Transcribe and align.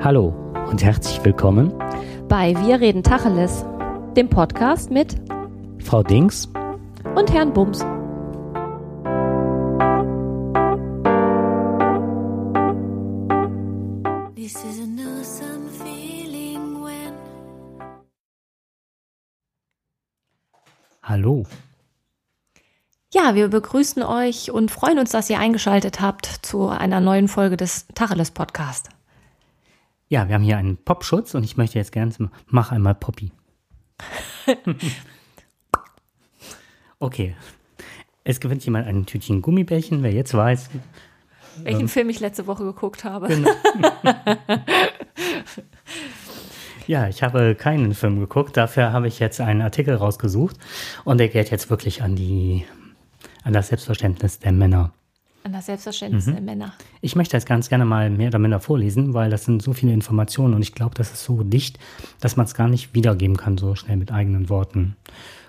Hallo 0.00 0.28
und 0.70 0.84
herzlich 0.84 1.24
willkommen 1.24 1.76
bei 2.28 2.54
Wir 2.64 2.80
reden 2.80 3.02
Tacheles, 3.02 3.64
dem 4.16 4.30
Podcast 4.30 4.92
mit 4.92 5.16
Frau 5.82 6.04
Dings 6.04 6.48
und 7.16 7.32
Herrn 7.32 7.52
Bums. 7.52 7.84
Hallo. 21.02 21.44
Ja, 23.12 23.34
wir 23.34 23.48
begrüßen 23.48 24.04
euch 24.04 24.52
und 24.52 24.70
freuen 24.70 25.00
uns, 25.00 25.10
dass 25.10 25.28
ihr 25.28 25.40
eingeschaltet 25.40 26.00
habt 26.00 26.26
zu 26.26 26.68
einer 26.68 27.00
neuen 27.00 27.26
Folge 27.26 27.56
des 27.56 27.88
Tacheles 27.96 28.30
Podcast. 28.30 28.90
Ja, 30.08 30.28
wir 30.28 30.34
haben 30.34 30.42
hier 30.42 30.56
einen 30.56 30.76
Popschutz 30.76 31.34
und 31.34 31.44
ich 31.44 31.56
möchte 31.56 31.78
jetzt 31.78 31.92
gerne, 31.92 32.12
mach 32.46 32.72
einmal 32.72 32.94
Poppy. 32.94 33.30
okay. 36.98 37.36
Es 38.24 38.40
gewinnt 38.40 38.64
jemand 38.64 38.86
ein 38.86 39.06
Tütchen 39.06 39.42
Gummibärchen, 39.42 40.02
wer 40.02 40.12
jetzt 40.12 40.34
weiß. 40.34 40.70
Welchen 41.62 41.82
ähm, 41.82 41.88
Film 41.88 42.08
ich 42.10 42.20
letzte 42.20 42.46
Woche 42.46 42.64
geguckt 42.64 43.04
habe. 43.04 43.28
Genau. 43.28 43.50
Ja, 46.88 47.06
ich 47.06 47.22
habe 47.22 47.54
keinen 47.54 47.92
Film 47.92 48.18
geguckt. 48.18 48.56
Dafür 48.56 48.92
habe 48.94 49.08
ich 49.08 49.18
jetzt 49.18 49.42
einen 49.42 49.60
Artikel 49.60 49.94
rausgesucht 49.94 50.56
und 51.04 51.18
der 51.18 51.28
geht 51.28 51.50
jetzt 51.50 51.68
wirklich 51.68 52.02
an 52.02 52.16
die, 52.16 52.64
an 53.44 53.52
das 53.52 53.68
Selbstverständnis 53.68 54.38
der 54.38 54.52
Männer. 54.52 54.94
An 55.48 55.54
das 55.54 55.64
Selbstverständnis 55.64 56.26
mhm. 56.26 56.32
der 56.32 56.40
Männer. 56.42 56.74
Ich 57.00 57.16
möchte 57.16 57.34
das 57.34 57.46
ganz 57.46 57.70
gerne 57.70 57.86
mal 57.86 58.10
mehr 58.10 58.28
oder 58.28 58.38
minder 58.38 58.60
vorlesen, 58.60 59.14
weil 59.14 59.30
das 59.30 59.46
sind 59.46 59.62
so 59.62 59.72
viele 59.72 59.94
Informationen 59.94 60.52
und 60.52 60.60
ich 60.60 60.74
glaube, 60.74 60.94
das 60.94 61.10
ist 61.10 61.24
so 61.24 61.42
dicht, 61.42 61.78
dass 62.20 62.36
man 62.36 62.44
es 62.44 62.52
gar 62.52 62.68
nicht 62.68 62.92
wiedergeben 62.92 63.38
kann, 63.38 63.56
so 63.56 63.74
schnell 63.74 63.96
mit 63.96 64.12
eigenen 64.12 64.50
Worten. 64.50 64.96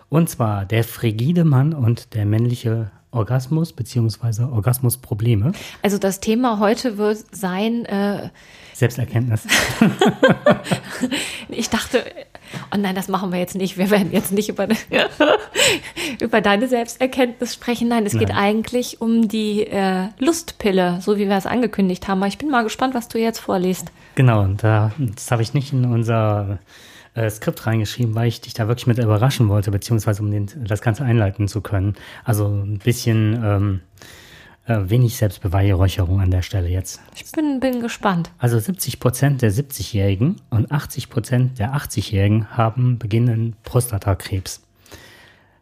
Und 0.08 0.30
zwar 0.30 0.66
der 0.66 0.86
frigide 0.86 1.44
Mann 1.44 1.74
und 1.74 2.14
der 2.14 2.26
männliche 2.26 2.92
Orgasmus 3.12 3.74
bzw. 3.74 4.44
Orgasmusprobleme. 4.44 5.54
Also 5.82 5.98
das 5.98 6.20
Thema 6.20 6.60
heute 6.60 6.98
wird 6.98 7.24
sein, 7.32 7.86
äh, 7.86 8.30
Selbsterkenntnis. 8.74 9.46
ich 11.50 11.70
dachte, 11.70 12.04
oh 12.74 12.78
nein, 12.78 12.96
das 12.96 13.10
machen 13.10 13.32
wir 13.32 13.40
jetzt 13.40 13.56
nicht. 13.56 13.78
Wir 13.78 13.90
werden 13.90 14.12
jetzt 14.12 14.32
nicht 14.32 14.50
über, 14.50 14.68
über 16.22 16.42
deine 16.42 16.68
Selbsterkenntnis 16.68 17.54
sprechen. 17.54 17.90
Nein, 17.90 18.06
es 18.06 18.14
nein. 18.14 18.26
geht 18.26 18.36
eigentlich 18.36 19.02
um 19.02 19.28
die 19.28 19.68
äh, 19.68 20.08
Lustpille, 20.18 21.00
so 21.02 21.18
wie 21.18 21.28
wir 21.28 21.36
es 21.36 21.46
angekündigt 21.46 22.08
haben. 22.08 22.20
Aber 22.20 22.28
ich 22.28 22.38
bin 22.38 22.50
mal 22.50 22.64
gespannt, 22.64 22.94
was 22.96 23.10
du 23.10 23.20
jetzt 23.20 23.40
vorliest. 23.40 23.92
Genau, 24.16 24.44
und 24.44 24.64
da, 24.64 24.92
das 24.98 25.30
habe 25.32 25.42
ich 25.42 25.54
nicht 25.54 25.74
in 25.74 25.86
unser 25.86 26.60
äh, 27.20 27.30
Skript 27.30 27.66
reingeschrieben, 27.66 28.16
weil 28.16 28.28
ich 28.28 28.42
dich 28.42 28.54
da 28.54 28.68
wirklich 28.68 28.88
mit 28.88 28.98
überraschen 28.98 29.50
wollte, 29.50 29.72
beziehungsweise 29.72 30.22
um 30.24 30.32
den, 30.32 30.48
das 30.66 30.82
Ganze 30.82 31.04
einleiten 31.04 31.48
zu 31.48 31.62
können. 31.62 31.96
Also 32.24 32.48
ein 32.48 32.80
bisschen. 32.80 33.40
Ähm, 33.44 33.82
äh, 34.66 34.88
wenig 34.88 35.18
Selbstbeweihräucherung 35.18 36.22
an 36.22 36.30
der 36.30 36.44
Stelle 36.44 36.68
jetzt. 36.68 37.02
Ich 37.16 37.32
bin, 37.32 37.60
bin 37.60 37.82
gespannt. 37.82 38.30
Also 38.38 38.60
70 38.60 39.00
Prozent 39.00 39.42
der 39.42 39.52
70-Jährigen 39.52 40.36
und 40.52 40.72
80 40.72 41.10
Prozent 41.10 41.58
der 41.58 41.74
80-Jährigen 41.74 42.56
haben 42.56 43.00
beginnenden 43.00 43.56
Prostatakrebs. 43.64 44.62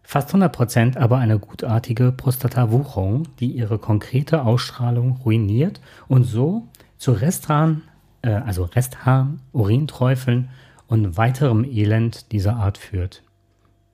Fast 0.04 0.28
100 0.30 0.52
Prozent 0.52 0.98
aber 0.98 1.20
eine 1.20 1.40
gutartige 1.40 2.12
Prostatawucherung, 2.12 3.30
die 3.40 3.52
ihre 3.52 3.78
konkrete 3.78 4.44
Ausstrahlung 4.44 5.22
ruiniert 5.24 5.80
und 6.10 6.26
so 6.26 6.68
zu 6.98 7.14
Restharn, 7.14 7.84
äh, 8.24 8.32
also 8.32 8.66
Restharn, 8.66 9.40
Urinträufeln 9.54 10.50
und 10.88 11.18
weiterem 11.18 11.64
Elend 11.64 12.32
dieser 12.32 12.56
Art 12.56 12.78
führt. 12.78 13.24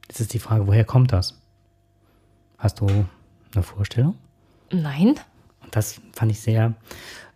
Jetzt 0.07 0.19
ist 0.19 0.33
die 0.33 0.39
Frage, 0.39 0.67
woher 0.67 0.85
kommt 0.85 1.11
das? 1.11 1.39
Hast 2.57 2.81
du 2.81 2.87
eine 3.53 3.63
Vorstellung? 3.63 4.15
Nein. 4.71 5.15
Und 5.61 5.75
das 5.75 6.01
fand 6.13 6.31
ich 6.31 6.39
sehr, 6.39 6.73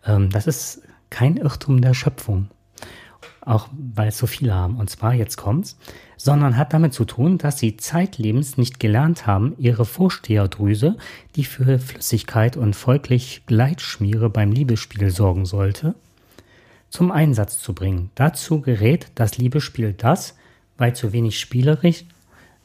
ähm, 0.05 0.29
das 0.29 0.47
ist 0.47 0.81
kein 1.09 1.37
Irrtum 1.37 1.81
der 1.81 1.93
Schöpfung, 1.93 2.49
auch 3.41 3.69
weil 3.93 4.09
es 4.09 4.17
so 4.17 4.27
viele 4.27 4.53
haben. 4.53 4.77
Und 4.77 4.89
zwar, 4.89 5.13
jetzt 5.13 5.37
kommt's, 5.37 5.77
sondern 6.17 6.57
hat 6.57 6.73
damit 6.73 6.93
zu 6.93 7.05
tun, 7.05 7.37
dass 7.37 7.59
sie 7.59 7.77
zeitlebens 7.77 8.57
nicht 8.57 8.79
gelernt 8.79 9.27
haben, 9.27 9.55
ihre 9.57 9.85
Vorsteherdrüse, 9.85 10.97
die 11.35 11.45
für 11.45 11.79
Flüssigkeit 11.79 12.57
und 12.57 12.75
folglich 12.75 13.43
Gleitschmiere 13.45 14.29
beim 14.29 14.51
Liebesspiel 14.51 15.09
sorgen 15.09 15.45
sollte, 15.45 15.95
zum 16.89 17.11
Einsatz 17.11 17.59
zu 17.59 17.73
bringen. 17.73 18.11
Dazu 18.15 18.61
gerät 18.61 19.07
das 19.15 19.37
Liebesspiel 19.37 19.93
das, 19.93 20.35
weil 20.77 20.95
zu 20.95 21.13
wenig 21.13 21.39
spielerisch 21.39 22.05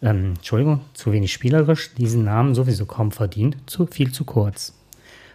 ähm, 0.02 0.34
Entschuldigung, 0.36 0.80
zu 0.94 1.12
wenig 1.12 1.32
spielerisch, 1.32 1.94
diesen 1.94 2.24
Namen 2.24 2.54
sowieso 2.54 2.86
kaum 2.86 3.12
verdient, 3.12 3.56
zu 3.66 3.86
viel 3.86 4.12
zu 4.12 4.24
kurz. 4.24 4.74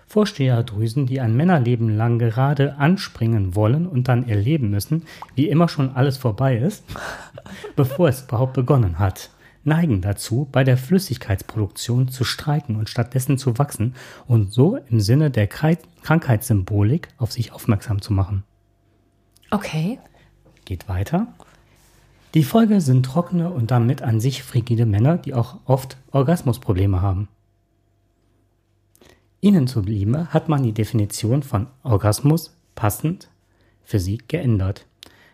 Vorsteherdrüsen, 0.07 1.05
die 1.05 1.19
ein 1.19 1.35
Männerleben 1.35 1.89
lang 1.89 2.19
gerade 2.19 2.77
anspringen 2.77 3.55
wollen 3.55 3.87
und 3.87 4.07
dann 4.07 4.27
erleben 4.27 4.69
müssen, 4.69 5.03
wie 5.35 5.49
immer 5.49 5.67
schon 5.67 5.95
alles 5.95 6.17
vorbei 6.17 6.57
ist, 6.57 6.85
bevor 7.75 8.07
es 8.07 8.23
überhaupt 8.23 8.53
begonnen 8.53 8.99
hat, 8.99 9.31
neigen 9.63 10.01
dazu, 10.01 10.47
bei 10.51 10.63
der 10.63 10.77
Flüssigkeitsproduktion 10.77 12.07
zu 12.07 12.23
streiken 12.23 12.77
und 12.77 12.89
stattdessen 12.89 13.37
zu 13.37 13.57
wachsen 13.57 13.95
und 14.27 14.53
so 14.53 14.77
im 14.89 15.01
Sinne 15.01 15.29
der 15.29 15.47
Krankheitssymbolik 15.47 17.09
auf 17.17 17.33
sich 17.33 17.51
aufmerksam 17.51 18.01
zu 18.01 18.13
machen. 18.13 18.43
Okay. 19.49 19.99
Geht 20.65 20.89
weiter. 20.89 21.27
Die 22.33 22.43
Folge 22.43 22.81
sind 22.81 23.05
trockene 23.05 23.49
und 23.49 23.71
damit 23.71 24.01
an 24.01 24.19
sich 24.19 24.43
frigide 24.43 24.85
Männer, 24.85 25.17
die 25.17 25.33
auch 25.33 25.57
oft 25.65 25.97
Orgasmusprobleme 26.11 27.01
haben. 27.01 27.29
Ihnen 29.39 29.67
zuliebe 29.67 30.27
hat 30.33 30.49
man 30.49 30.63
die 30.63 30.73
Definition 30.73 31.43
von 31.43 31.67
Orgasmus 31.83 32.53
passend 32.75 33.29
für 33.83 33.99
sie 33.99 34.19
geändert. 34.27 34.85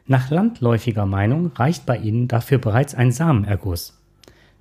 Nach 0.05 0.29
landläufiger 0.29 1.05
Meinung 1.05 1.51
reicht 1.55 1.85
bei 1.85 1.97
ihnen 1.97 2.27
dafür 2.27 2.59
bereits 2.59 2.93
ein 2.93 3.11
Samenerguss. 3.11 3.97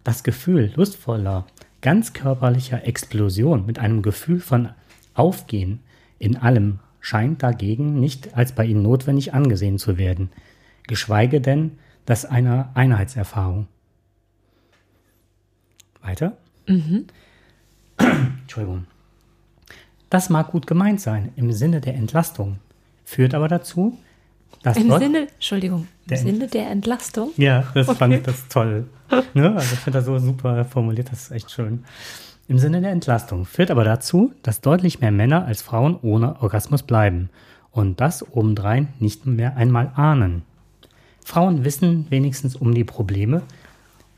Das 0.05 0.23
Gefühl 0.23 0.73
lustvoller, 0.75 1.47
ganzkörperlicher 1.83 2.87
Explosion 2.87 3.67
mit 3.67 3.79
einem 3.79 4.03
Gefühl 4.03 4.41
von 4.41 4.71
Aufgehen 5.15 5.81
in 6.19 6.37
allem 6.39 6.79
scheint 7.03 7.43
dagegen 7.43 8.01
nicht 8.01 8.35
als 8.35 8.53
bei 8.53 8.65
ihnen 8.65 8.81
notwendig 8.81 9.35
angesehen 9.35 9.79
zu 9.79 9.99
werden, 9.99 10.31
geschweige 10.87 11.43
denn 11.43 11.73
das 12.07 12.25
einer 12.25 12.71
Einheitserfahrung. 12.75 13.67
Weiter? 16.01 16.39
Mhm. 16.67 17.07
Entschuldigung. 18.41 18.87
Das 20.09 20.31
mag 20.31 20.51
gut 20.51 20.67
gemeint 20.67 21.01
sein 21.01 21.33
im 21.37 21.53
Sinne 21.53 21.81
der 21.81 21.95
Entlastung, 21.95 22.59
führt 23.05 23.35
aber 23.35 23.49
dazu, 23.49 23.99
dass 24.63 24.77
Im 24.77 24.93
Sinne, 24.97 25.29
Entschuldigung, 25.33 25.89
im 26.09 26.17
Sinne 26.17 26.47
der 26.47 26.71
Entlastung? 26.71 27.31
Ja, 27.37 27.65
das 27.75 27.89
okay. 27.89 27.99
fand 27.99 28.15
ich 28.15 28.23
das 28.23 28.47
toll. 28.49 28.89
ne? 29.35 29.55
Also 29.57 29.75
ich 29.75 29.81
finde 29.81 29.99
das 29.99 30.07
so 30.07 30.19
super 30.19 30.65
formuliert, 30.65 31.11
das 31.11 31.23
ist 31.25 31.31
echt 31.33 31.51
schön. 31.51 31.85
Im 32.53 32.59
Sinne 32.59 32.83
der 32.83 32.91
Entlastung 32.91 33.47
führt 33.47 33.71
aber 33.71 33.83
dazu, 33.83 34.35
dass 34.43 34.61
deutlich 34.61 35.01
mehr 35.01 35.11
Männer 35.11 35.47
als 35.47 35.63
Frauen 35.63 35.99
ohne 36.03 36.43
Orgasmus 36.43 36.83
bleiben 36.83 37.31
und 37.71 37.99
das 38.03 38.31
obendrein 38.37 38.89
nicht 38.99 39.25
mehr 39.25 39.57
einmal 39.57 39.91
ahnen. 39.95 40.43
Frauen 41.25 41.65
wissen 41.65 42.09
wenigstens 42.11 42.55
um 42.55 42.75
die 42.75 42.85
Probleme, 42.85 43.41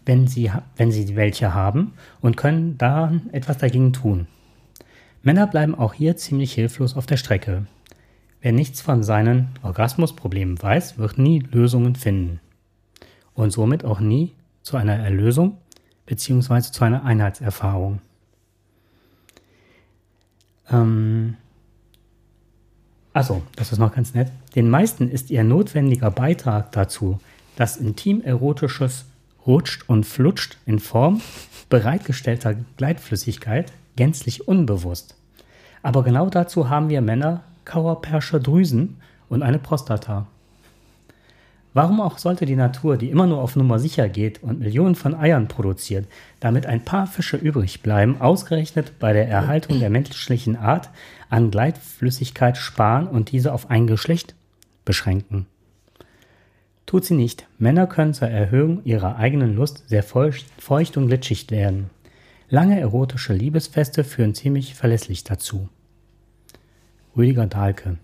wenn 0.04 0.26
sie, 0.26 0.50
wenn 0.76 0.90
sie 0.90 1.14
welche 1.14 1.54
haben 1.54 1.92
und 2.20 2.36
können 2.36 2.76
da 2.76 3.12
etwas 3.30 3.58
dagegen 3.58 3.92
tun. 3.92 4.26
Männer 5.22 5.46
bleiben 5.46 5.76
auch 5.76 5.94
hier 5.94 6.16
ziemlich 6.16 6.54
hilflos 6.54 6.96
auf 6.96 7.06
der 7.06 7.18
Strecke. 7.18 7.66
Wer 8.40 8.50
nichts 8.50 8.80
von 8.80 9.04
seinen 9.04 9.50
Orgasmusproblemen 9.62 10.60
weiß, 10.60 10.98
wird 10.98 11.18
nie 11.18 11.38
Lösungen 11.52 11.94
finden. 11.94 12.40
Und 13.32 13.52
somit 13.52 13.84
auch 13.84 14.00
nie 14.00 14.32
zu 14.62 14.76
einer 14.76 14.96
Erlösung 14.96 15.58
bzw. 16.06 16.62
zu 16.62 16.82
einer 16.82 17.04
Einheitserfahrung. 17.04 18.00
Ähm, 20.70 21.36
Achso, 23.14 23.42
das 23.54 23.70
ist 23.70 23.78
noch 23.78 23.94
ganz 23.94 24.12
nett. 24.12 24.32
Den 24.56 24.68
meisten 24.68 25.08
ist 25.08 25.30
ihr 25.30 25.44
notwendiger 25.44 26.10
Beitrag 26.10 26.72
dazu, 26.72 27.20
dass 27.54 27.76
intim-erotisches 27.76 29.04
rutscht 29.46 29.88
und 29.88 30.04
flutscht 30.04 30.58
in 30.66 30.80
Form 30.80 31.20
bereitgestellter 31.68 32.56
Gleitflüssigkeit 32.76 33.72
gänzlich 33.94 34.48
unbewusst. 34.48 35.14
Aber 35.84 36.02
genau 36.02 36.28
dazu 36.28 36.68
haben 36.68 36.88
wir 36.88 37.02
Männer 37.02 37.44
Kauerpersche 37.64 38.40
Drüsen 38.40 38.96
und 39.28 39.44
eine 39.44 39.60
Prostata. 39.60 40.26
Warum 41.74 42.00
auch 42.00 42.18
sollte 42.18 42.46
die 42.46 42.54
Natur, 42.54 42.96
die 42.96 43.10
immer 43.10 43.26
nur 43.26 43.42
auf 43.42 43.56
Nummer 43.56 43.80
sicher 43.80 44.08
geht 44.08 44.44
und 44.44 44.60
Millionen 44.60 44.94
von 44.94 45.16
Eiern 45.16 45.48
produziert, 45.48 46.06
damit 46.38 46.66
ein 46.66 46.84
paar 46.84 47.08
Fische 47.08 47.36
übrig 47.36 47.82
bleiben, 47.82 48.20
ausgerechnet 48.20 49.00
bei 49.00 49.12
der 49.12 49.28
Erhaltung 49.28 49.80
der 49.80 49.90
menschlichen 49.90 50.56
Art 50.56 50.90
an 51.30 51.50
Gleitflüssigkeit 51.50 52.56
sparen 52.56 53.08
und 53.08 53.32
diese 53.32 53.52
auf 53.52 53.70
ein 53.70 53.88
Geschlecht 53.88 54.36
beschränken. 54.84 55.46
Tut 56.86 57.04
sie 57.04 57.14
nicht. 57.14 57.48
Männer 57.58 57.88
können 57.88 58.14
zur 58.14 58.28
Erhöhung 58.28 58.84
ihrer 58.84 59.16
eigenen 59.16 59.56
Lust 59.56 59.88
sehr 59.88 60.04
feucht 60.04 60.96
und 60.96 61.08
glitschig 61.08 61.50
werden. 61.50 61.90
Lange 62.48 62.78
erotische 62.78 63.32
Liebesfeste 63.32 64.04
führen 64.04 64.34
ziemlich 64.34 64.76
verlässlich 64.76 65.24
dazu. 65.24 65.68
Rüdiger 67.16 67.46
Dahlke. 67.46 67.98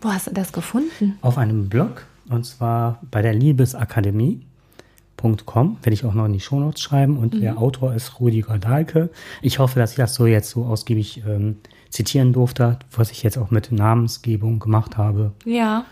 Wo 0.00 0.10
hast 0.10 0.26
du 0.26 0.32
das 0.32 0.52
gefunden? 0.52 1.18
Auf 1.20 1.38
einem 1.38 1.68
Blog, 1.68 2.06
und 2.30 2.44
zwar 2.44 3.00
bei 3.10 3.22
der 3.22 3.34
Liebesakademie.com, 3.34 5.78
werde 5.82 5.92
ich 5.92 6.04
auch 6.04 6.14
noch 6.14 6.26
in 6.26 6.32
die 6.32 6.40
Shownotes 6.40 6.80
schreiben. 6.80 7.18
Und 7.18 7.34
mhm. 7.34 7.40
der 7.40 7.58
Autor 7.58 7.92
ist 7.92 8.20
Rüdiger 8.20 8.58
Dahlke. 8.58 9.10
Ich 9.42 9.58
hoffe, 9.58 9.78
dass 9.78 9.90
ich 9.90 9.96
das 9.96 10.14
so 10.14 10.26
jetzt 10.26 10.50
so 10.50 10.64
ausgiebig 10.64 11.22
ähm, 11.26 11.56
zitieren 11.90 12.32
durfte, 12.32 12.78
was 12.92 13.10
ich 13.10 13.24
jetzt 13.24 13.36
auch 13.36 13.50
mit 13.50 13.72
Namensgebung 13.72 14.60
gemacht 14.60 14.96
habe. 14.96 15.32
Ja. 15.44 15.84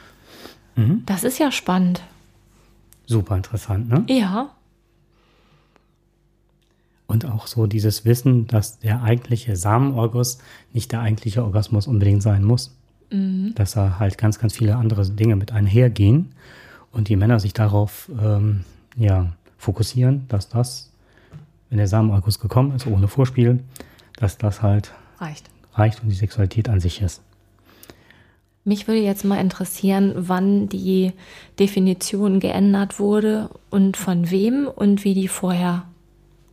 Mhm. 0.77 1.03
Das 1.07 1.25
ist 1.25 1.39
ja 1.39 1.51
spannend. 1.51 2.03
Super 3.07 3.37
interessant, 3.37 3.89
ne? 3.89 4.05
Ja. 4.09 4.51
Und 7.09 7.25
auch 7.25 7.47
so 7.47 7.67
dieses 7.67 8.05
Wissen, 8.05 8.47
dass 8.47 8.79
der 8.79 9.03
eigentliche 9.03 9.57
Samenorgus 9.57 10.39
nicht 10.73 10.93
der 10.93 11.01
eigentliche 11.01 11.43
Orgasmus 11.43 11.87
unbedingt 11.87 12.23
sein 12.23 12.45
muss. 12.45 12.77
Mhm. 13.11 13.55
Dass 13.55 13.73
da 13.73 13.99
halt 13.99 14.19
ganz, 14.19 14.39
ganz 14.39 14.57
viele 14.57 14.77
andere 14.77 15.09
Dinge 15.09 15.37
mit 15.37 15.53
einhergehen 15.53 16.33
und 16.93 17.09
die 17.09 17.17
Männer 17.17 17.41
sich 17.41 17.53
darauf 17.53 18.11
ähm, 18.21 18.65
ja, 18.97 19.33
fokussieren, 19.57 20.27
dass 20.29 20.49
das, 20.49 20.91
wenn 21.71 21.79
der 21.79 21.89
Samenorgus 21.89 22.39
gekommen 22.39 22.75
ist, 22.75 22.87
ohne 22.87 23.09
Vorspiel, 23.09 23.61
dass 24.17 24.39
das 24.39 24.63
halt 24.63 24.93
reicht, 25.19 25.49
reicht 25.75 26.03
und 26.03 26.09
die 26.09 26.15
Sexualität 26.15 26.69
an 26.69 26.81
sich 26.81 27.03
ist. 27.03 27.23
Mich 28.65 28.87
würde 28.87 29.01
jetzt 29.01 29.25
mal 29.25 29.41
interessieren, 29.41 30.13
wann 30.15 30.69
die 30.69 31.13
Definition 31.59 32.39
geändert 32.39 32.99
wurde 32.99 33.49
und 33.71 33.97
von 33.97 34.31
wem 34.31 34.67
und 34.67 35.05
wie 35.05 35.15
die 35.15 35.29
vorher 35.29 35.85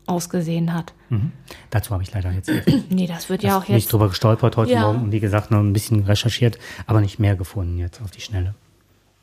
ausgesehen 0.07 0.73
hat. 0.73 0.93
Mhm. 1.09 1.31
Dazu 1.69 1.91
habe 1.91 2.03
ich 2.03 2.13
leider 2.13 2.31
jetzt 2.31 2.51
nee, 2.89 3.07
das 3.07 3.29
wird 3.29 3.43
ja 3.43 3.57
auch 3.57 3.63
jetzt 3.63 3.75
nicht 3.75 3.93
drüber 3.93 4.09
gestolpert 4.09 4.57
heute 4.57 4.71
ja. 4.73 4.81
Morgen 4.81 5.03
und 5.03 5.11
wie 5.11 5.19
gesagt 5.19 5.51
noch 5.51 5.59
ein 5.59 5.73
bisschen 5.73 6.03
recherchiert, 6.03 6.57
aber 6.87 7.01
nicht 7.01 7.19
mehr 7.19 7.35
gefunden 7.35 7.77
jetzt 7.77 8.01
auf 8.01 8.11
die 8.11 8.21
Schnelle. 8.21 8.55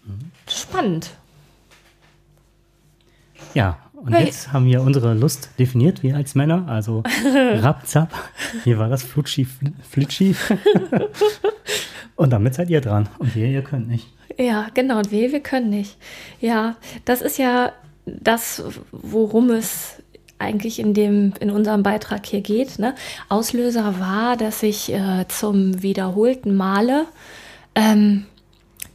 Mhm. 0.04 0.30
Spannend. 0.48 1.10
Ja, 3.54 3.78
und 3.94 4.12
hey. 4.14 4.26
jetzt 4.26 4.52
haben 4.52 4.66
wir 4.66 4.82
unsere 4.82 5.14
Lust 5.14 5.50
definiert, 5.58 6.02
wir 6.02 6.16
als 6.16 6.34
Männer, 6.34 6.66
also 6.66 7.04
Rapzap. 7.34 8.12
Hier 8.64 8.78
war 8.78 8.88
das 8.88 9.04
Flutschi, 9.04 9.46
Flitschi. 9.88 10.34
und 12.16 12.30
damit 12.30 12.54
seid 12.54 12.68
ihr 12.70 12.80
dran. 12.80 13.08
Und 13.18 13.36
wir, 13.36 13.46
ihr 13.46 13.62
könnt 13.62 13.88
nicht. 13.88 14.08
Ja, 14.38 14.66
genau. 14.74 14.98
Und 14.98 15.12
wir, 15.12 15.30
wir 15.30 15.40
können 15.40 15.70
nicht. 15.70 15.98
Ja, 16.40 16.76
das 17.04 17.22
ist 17.22 17.38
ja 17.38 17.72
das, 18.06 18.64
worum 18.90 19.50
es 19.50 20.01
eigentlich 20.42 20.78
in 20.78 20.94
dem 20.94 21.32
in 21.40 21.50
unserem 21.50 21.82
Beitrag 21.82 22.26
hier 22.26 22.40
geht. 22.40 22.78
Ne? 22.78 22.94
Auslöser 23.28 23.98
war, 24.00 24.36
dass 24.36 24.62
ich 24.62 24.92
äh, 24.92 25.26
zum 25.28 25.82
wiederholten 25.82 26.56
Male 26.56 27.06
ähm, 27.74 28.26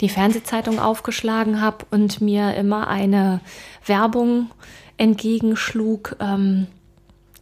die 0.01 0.09
Fernsehzeitung 0.09 0.79
aufgeschlagen 0.79 1.61
habe 1.61 1.85
und 1.91 2.21
mir 2.21 2.53
immer 2.55 2.87
eine 2.87 3.41
Werbung 3.85 4.51
entgegenschlug. 4.97 6.15
Ähm, 6.19 6.67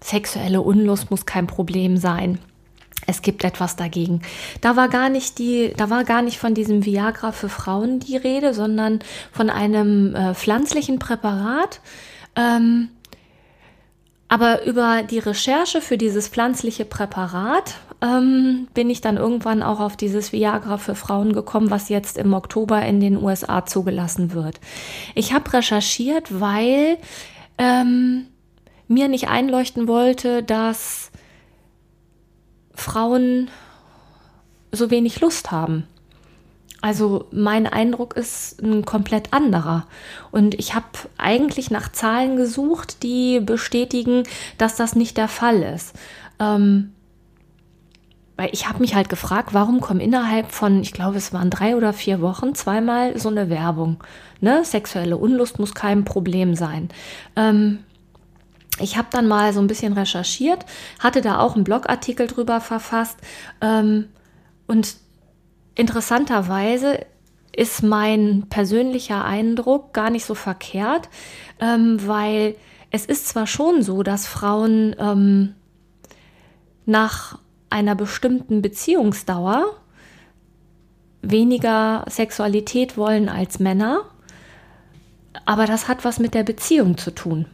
sexuelle 0.02 0.62
Unlust 0.62 1.12
muss 1.12 1.26
kein 1.26 1.48
Problem 1.48 1.98
sein. 1.98 2.40
Es 3.08 3.22
gibt 3.22 3.44
etwas 3.44 3.76
dagegen. 3.76 4.22
Da 4.62 4.76
war 4.76 4.90
gar 4.90 5.10
nicht 5.10 5.38
die, 5.38 5.74
da 5.78 5.90
war 5.90 6.04
gar 6.04 6.22
nicht 6.22 6.40
von 6.40 6.54
diesem 6.54 6.86
Viagra 6.86 7.32
für 7.32 7.50
Frauen 7.50 8.00
die 8.00 8.18
Rede, 8.18 8.54
sondern 8.54 9.00
von 9.32 9.50
einem 9.50 10.16
äh, 10.16 10.34
pflanzlichen 10.34 10.98
Präparat, 10.98 11.82
ähm, 12.36 12.90
aber 14.28 14.66
über 14.66 15.04
die 15.04 15.20
Recherche 15.20 15.82
für 15.82 15.98
dieses 15.98 16.28
pflanzliche 16.28 16.86
Präparat 16.86 17.76
ähm, 18.02 18.68
bin 18.74 18.90
ich 18.90 19.02
dann 19.02 19.18
irgendwann 19.18 19.62
auch 19.62 19.80
auf 19.80 19.96
dieses 19.96 20.32
Viagra 20.32 20.78
für 20.78 20.96
Frauen 20.96 21.34
gekommen, 21.34 21.70
was 21.70 21.90
jetzt 21.90 22.18
im 22.18 22.34
Oktober 22.34 22.82
in 22.82 23.00
den 23.00 23.22
USA 23.22 23.66
zugelassen 23.66 24.34
wird. 24.34 24.60
Ich 25.14 25.34
habe 25.34 25.54
recherchiert, 25.54 26.40
weil 26.40 26.98
ähm, 27.58 28.28
mir 28.88 29.08
nicht 29.08 29.28
einleuchten 29.28 29.88
wollte, 29.88 30.44
dass 30.44 31.12
Frauen 32.74 33.50
so 34.72 34.92
wenig 34.92 35.22
Lust 35.22 35.52
haben. 35.52 35.88
Also 36.86 37.26
mein 37.32 37.66
Eindruck 37.66 38.16
ist 38.16 38.62
ein 38.62 38.86
komplett 38.86 39.34
anderer. 39.34 39.88
Und 40.30 40.54
ich 40.54 40.76
habe 40.76 40.86
eigentlich 41.18 41.72
nach 41.72 41.92
Zahlen 41.92 42.36
gesucht, 42.36 43.02
die 43.02 43.40
bestätigen, 43.40 44.22
dass 44.60 44.76
das 44.76 44.96
nicht 44.96 45.18
der 45.18 45.28
Fall 45.28 45.64
ist. 45.64 45.96
Ähm, 46.38 46.92
weil 48.38 48.50
ich 48.52 48.70
habe 48.70 48.82
mich 48.82 48.94
halt 48.94 49.10
gefragt, 49.10 49.56
warum 49.56 49.82
kommen 49.82 50.00
innerhalb 50.00 50.52
von, 50.52 50.80
ich 50.82 50.94
glaube, 50.94 51.18
es 51.18 51.34
waren 51.34 51.50
drei 51.50 51.76
oder 51.76 51.92
vier 51.92 52.22
Wochen 52.22 52.54
zweimal 52.54 53.18
so 53.18 53.30
eine 53.30 53.50
Werbung. 53.50 54.04
Ne? 54.40 54.64
Sexuelle 54.64 55.18
Unlust 55.18 55.58
muss 55.58 55.74
kein 55.74 56.06
Problem 56.06 56.54
sein. 56.54 56.90
Ähm, 57.36 57.80
ich 58.80 58.96
habe 58.96 59.08
dann 59.10 59.28
mal 59.28 59.54
so 59.54 59.60
ein 59.60 59.66
bisschen 59.66 59.94
recherchiert, 59.94 60.68
hatte 61.00 61.22
da 61.22 61.40
auch 61.40 61.56
einen 61.56 61.64
Blogartikel 61.64 62.28
drüber 62.28 62.62
verfasst 62.62 63.18
ähm, 63.60 64.06
und 64.68 65.04
interessanterweise 65.76 67.06
ist 67.56 67.84
mein 67.84 68.48
persönlicher 68.50 69.24
Eindruck 69.24 69.94
gar 69.94 70.10
nicht 70.10 70.26
so 70.26 70.36
verkehrt, 70.36 71.10
ähm, 71.60 72.06
weil 72.06 72.56
es 72.92 73.06
ist 73.06 73.28
zwar 73.28 73.48
schon 73.48 73.82
so, 73.82 74.04
dass 74.04 74.28
Frauen 74.28 74.96
ähm, 75.00 75.56
nach 76.86 77.40
einer 77.70 77.96
bestimmten 77.96 78.62
Beziehungsdauer 78.62 79.66
weniger 81.22 82.06
Sexualität 82.10 82.98
wollen 82.98 83.30
als 83.30 83.60
Männer, 83.60 84.02
aber 85.46 85.66
das 85.66 85.88
hat 85.88 86.06
was 86.06 86.20
mit 86.20 86.34
der 86.34 86.44
Beziehung 86.44 86.98
zu 86.98 87.12
tun 87.12 87.48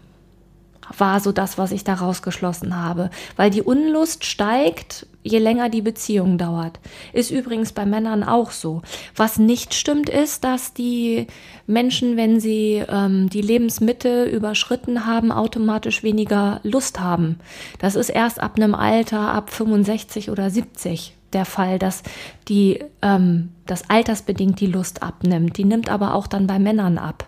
war 0.97 1.19
so 1.19 1.31
das, 1.31 1.57
was 1.57 1.71
ich 1.71 1.83
daraus 1.83 2.21
geschlossen 2.21 2.75
habe. 2.75 3.09
Weil 3.35 3.49
die 3.49 3.61
Unlust 3.61 4.25
steigt, 4.25 5.07
je 5.23 5.39
länger 5.39 5.69
die 5.69 5.81
Beziehung 5.81 6.37
dauert. 6.37 6.79
Ist 7.13 7.31
übrigens 7.31 7.73
bei 7.73 7.85
Männern 7.85 8.23
auch 8.23 8.51
so. 8.51 8.81
Was 9.15 9.37
nicht 9.37 9.73
stimmt, 9.73 10.09
ist, 10.09 10.43
dass 10.43 10.73
die 10.73 11.27
Menschen, 11.67 12.17
wenn 12.17 12.39
sie 12.39 12.83
ähm, 12.87 13.29
die 13.29 13.41
Lebensmitte 13.41 14.25
überschritten 14.25 15.05
haben, 15.05 15.31
automatisch 15.31 16.03
weniger 16.03 16.59
Lust 16.63 16.99
haben. 16.99 17.39
Das 17.79 17.95
ist 17.95 18.09
erst 18.09 18.41
ab 18.41 18.55
einem 18.55 18.75
Alter, 18.75 19.33
ab 19.33 19.49
65 19.51 20.29
oder 20.29 20.49
70 20.49 21.13
der 21.33 21.45
Fall, 21.45 21.79
dass 21.79 22.03
die 22.47 22.83
ähm, 23.01 23.49
das 23.65 23.89
altersbedingt 23.89 24.59
die 24.59 24.67
Lust 24.67 25.01
abnimmt. 25.03 25.57
Die 25.57 25.65
nimmt 25.65 25.89
aber 25.89 26.13
auch 26.13 26.27
dann 26.27 26.47
bei 26.47 26.59
Männern 26.59 26.97
ab. 26.97 27.27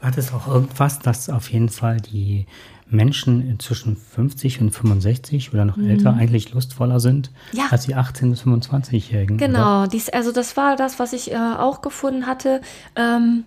Du 0.00 0.06
hattest 0.06 0.34
auch 0.34 0.48
irgendwas, 0.48 0.98
dass 0.98 1.30
auf 1.30 1.50
jeden 1.50 1.68
Fall 1.68 2.00
die 2.00 2.46
Menschen 2.92 3.58
zwischen 3.58 3.96
50 3.96 4.60
und 4.60 4.70
65 4.70 5.52
oder 5.52 5.64
noch 5.64 5.76
mhm. 5.76 5.90
älter 5.90 6.14
eigentlich 6.14 6.52
lustvoller 6.52 7.00
sind 7.00 7.30
ja. 7.52 7.64
als 7.70 7.86
die 7.86 7.96
18- 7.96 8.30
bis 8.30 8.42
25-Jährigen. 8.42 9.38
Genau, 9.38 9.86
dies, 9.86 10.08
also 10.08 10.32
das 10.32 10.56
war 10.56 10.76
das, 10.76 10.98
was 10.98 11.12
ich 11.12 11.32
äh, 11.32 11.36
auch 11.36 11.80
gefunden 11.80 12.26
hatte. 12.26 12.60
Ähm, 12.96 13.44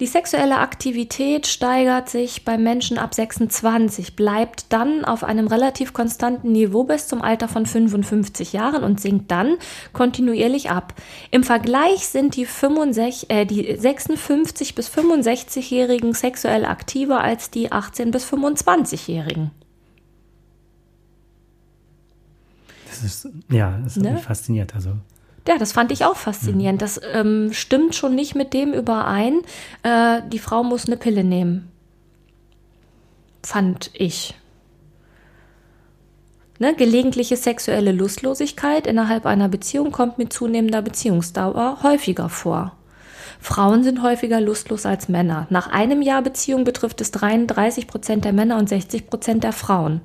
die 0.00 0.06
sexuelle 0.06 0.58
Aktivität 0.58 1.46
steigert 1.46 2.08
sich 2.08 2.44
bei 2.44 2.56
Menschen 2.56 2.98
ab 2.98 3.14
26, 3.14 4.14
bleibt 4.14 4.72
dann 4.72 5.04
auf 5.04 5.24
einem 5.24 5.48
relativ 5.48 5.92
konstanten 5.92 6.52
Niveau 6.52 6.84
bis 6.84 7.08
zum 7.08 7.20
Alter 7.20 7.48
von 7.48 7.66
55 7.66 8.52
Jahren 8.52 8.84
und 8.84 9.00
sinkt 9.00 9.30
dann 9.30 9.56
kontinuierlich 9.92 10.70
ab. 10.70 10.94
Im 11.30 11.42
Vergleich 11.42 12.06
sind 12.08 12.36
die, 12.36 12.46
65, 12.46 13.30
äh, 13.30 13.44
die 13.44 13.76
56 13.76 14.74
bis 14.74 14.88
65-Jährigen 14.88 16.14
sexuell 16.14 16.64
aktiver 16.64 17.20
als 17.20 17.50
die 17.50 17.72
18 17.72 18.10
bis 18.12 18.24
25-Jährigen. 18.24 19.50
Das 22.88 23.02
ist, 23.02 23.28
ja, 23.50 23.78
das 23.82 23.96
ist 23.96 24.02
ne? 24.02 24.18
fasziniert. 24.18 24.74
Also 24.74 24.92
ja, 25.48 25.56
das 25.56 25.72
fand 25.72 25.90
ich 25.92 26.04
auch 26.04 26.16
faszinierend. 26.16 26.82
Das 26.82 27.00
ähm, 27.14 27.50
stimmt 27.52 27.94
schon 27.94 28.14
nicht 28.14 28.34
mit 28.34 28.52
dem 28.52 28.74
überein, 28.74 29.40
äh, 29.82 30.20
die 30.30 30.38
Frau 30.38 30.62
muss 30.62 30.86
eine 30.86 30.98
Pille 30.98 31.24
nehmen. 31.24 31.72
Fand 33.42 33.90
ich. 33.94 34.34
Ne, 36.58 36.74
gelegentliche 36.74 37.38
sexuelle 37.38 37.92
Lustlosigkeit 37.92 38.86
innerhalb 38.86 39.24
einer 39.24 39.48
Beziehung 39.48 39.90
kommt 39.90 40.18
mit 40.18 40.34
zunehmender 40.34 40.82
Beziehungsdauer 40.82 41.78
häufiger 41.82 42.28
vor. 42.28 42.72
Frauen 43.40 43.84
sind 43.84 44.02
häufiger 44.02 44.42
lustlos 44.42 44.84
als 44.84 45.08
Männer. 45.08 45.46
Nach 45.48 45.68
einem 45.68 46.02
Jahr 46.02 46.20
Beziehung 46.20 46.64
betrifft 46.64 47.00
es 47.00 47.10
33 47.12 47.86
Prozent 47.86 48.26
der 48.26 48.34
Männer 48.34 48.58
und 48.58 48.68
60 48.68 49.08
Prozent 49.08 49.44
der 49.44 49.52
Frauen. 49.52 50.02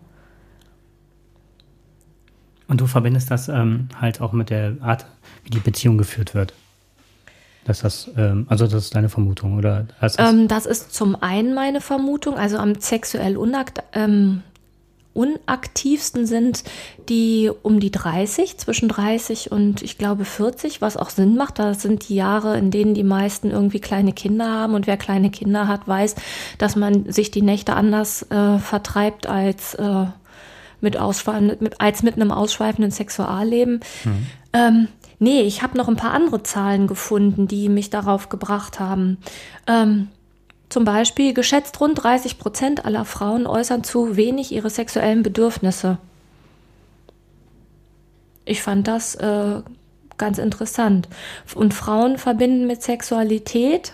Und 2.68 2.82
du 2.82 2.88
verbindest 2.88 3.30
das 3.30 3.50
ähm, 3.50 3.90
halt 4.00 4.22
auch 4.22 4.32
mit 4.32 4.50
der 4.50 4.78
Art, 4.82 5.06
wie 5.44 5.50
die 5.50 5.60
Beziehung 5.60 5.98
geführt 5.98 6.34
wird. 6.34 6.54
dass 7.66 7.80
das, 7.80 8.10
ähm, 8.18 8.46
also 8.50 8.66
das 8.66 8.86
ist 8.86 8.96
deine 8.96 9.08
Vermutung, 9.08 9.58
oder? 9.58 9.88
Das, 10.02 10.18
ähm, 10.20 10.50
das 10.50 10.66
ist 10.66 10.94
zum 10.94 11.16
einen 11.22 11.54
meine 11.54 11.80
Vermutung, 11.80 12.36
also 12.36 12.58
am 12.58 12.76
sexuell 12.76 13.38
unakt, 13.38 13.82
ähm, 13.94 14.44
unaktivsten 15.14 16.26
sind 16.26 16.64
die 17.10 17.52
um 17.62 17.80
die 17.80 17.92
30, 17.92 18.58
zwischen 18.58 18.90
30 18.90 19.52
und 19.52 19.82
ich 19.82 19.98
glaube 19.98 20.26
40, 20.26 20.82
was 20.82 20.98
auch 20.98 21.10
Sinn 21.10 21.36
macht. 21.36 21.60
Das 21.60 21.82
sind 21.82 22.10
die 22.10 22.16
Jahre, 22.16 22.58
in 22.58 22.72
denen 22.72 22.94
die 22.94 23.04
meisten 23.04 23.52
irgendwie 23.52 23.80
kleine 23.80 24.14
Kinder 24.14 24.50
haben. 24.50 24.74
Und 24.74 24.88
wer 24.88 24.98
kleine 24.98 25.30
Kinder 25.30 25.68
hat, 25.68 25.88
weiß, 25.88 26.16
dass 26.58 26.76
man 26.76 27.12
sich 27.12 27.32
die 27.32 27.42
Nächte 27.42 27.76
anders 27.76 28.24
äh, 28.32 28.58
vertreibt 28.58 29.28
als, 29.28 29.76
äh, 29.76 30.06
mit 30.84 30.98
mit, 31.60 31.82
als 31.82 32.04
mit 32.04 32.16
einem 32.16 32.32
ausschweifenden 32.32 32.92
Sexualleben. 32.92 33.80
Mhm. 34.04 34.28
Ähm, 34.54 34.88
nee, 35.20 35.42
ich 35.42 35.64
habe 35.64 35.78
noch 35.78 35.88
ein 35.88 35.96
paar 35.96 36.12
andere 36.14 36.44
Zahlen 36.44 36.88
gefunden, 36.88 37.48
die 37.48 37.70
mich 37.70 37.90
darauf 37.90 38.30
gebracht 38.30 38.80
haben. 38.80 39.18
Ähm, 39.66 40.10
zum 40.70 40.86
Beispiel 40.86 41.34
geschätzt 41.34 41.80
rund 41.80 42.04
30 42.04 42.40
Prozent 42.40 42.86
aller 42.86 43.06
Frauen 43.06 43.46
äußern 43.46 43.84
zu 43.84 44.16
wenig 44.16 44.52
ihre 44.52 44.70
sexuellen 44.70 45.24
Bedürfnisse. 45.24 45.98
Ich 48.46 48.62
fand 48.62 48.88
das 48.88 49.16
äh, 49.16 49.62
ganz 50.18 50.38
interessant. 50.38 51.08
Und 51.56 51.74
Frauen 51.74 52.18
verbinden 52.18 52.68
mit 52.68 52.82
Sexualität 52.82 53.94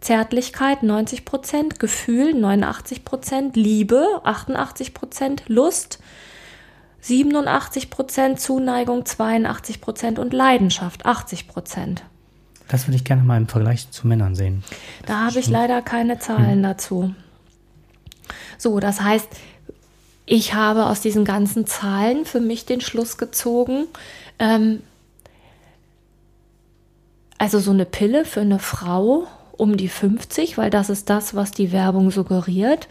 Zärtlichkeit 0.00 0.82
90 0.82 1.24
Prozent, 1.24 1.80
Gefühl 1.80 2.34
89 2.34 3.04
Prozent, 3.04 3.56
Liebe 3.56 4.04
88 4.24 4.94
Prozent, 4.94 5.42
Lust 5.48 5.98
87 7.00 7.90
Prozent, 7.90 8.40
Zuneigung 8.40 9.04
82 9.04 9.80
Prozent 9.80 10.18
und 10.18 10.32
Leidenschaft 10.32 11.06
80 11.06 11.48
Prozent. 11.48 12.04
Das 12.68 12.86
würde 12.86 12.96
ich 12.96 13.04
gerne 13.04 13.22
mal 13.22 13.38
im 13.38 13.48
Vergleich 13.48 13.90
zu 13.90 14.06
Männern 14.06 14.34
sehen. 14.34 14.62
Da 15.06 15.26
habe 15.26 15.38
ich 15.38 15.48
leider 15.48 15.80
keine 15.82 16.18
Zahlen 16.18 16.56
hm. 16.56 16.62
dazu. 16.62 17.14
So, 18.58 18.78
das 18.78 19.00
heißt, 19.00 19.28
ich 20.26 20.52
habe 20.52 20.86
aus 20.86 21.00
diesen 21.00 21.24
ganzen 21.24 21.66
Zahlen 21.66 22.26
für 22.26 22.40
mich 22.40 22.66
den 22.66 22.82
Schluss 22.82 23.16
gezogen, 23.16 23.86
ähm, 24.38 24.82
also 27.38 27.60
so 27.60 27.70
eine 27.70 27.86
Pille 27.86 28.24
für 28.24 28.40
eine 28.40 28.58
Frau 28.58 29.26
um 29.58 29.76
die 29.76 29.88
50, 29.88 30.56
weil 30.56 30.70
das 30.70 30.88
ist 30.88 31.10
das, 31.10 31.34
was 31.34 31.50
die 31.50 31.72
Werbung 31.72 32.10
suggeriert, 32.10 32.88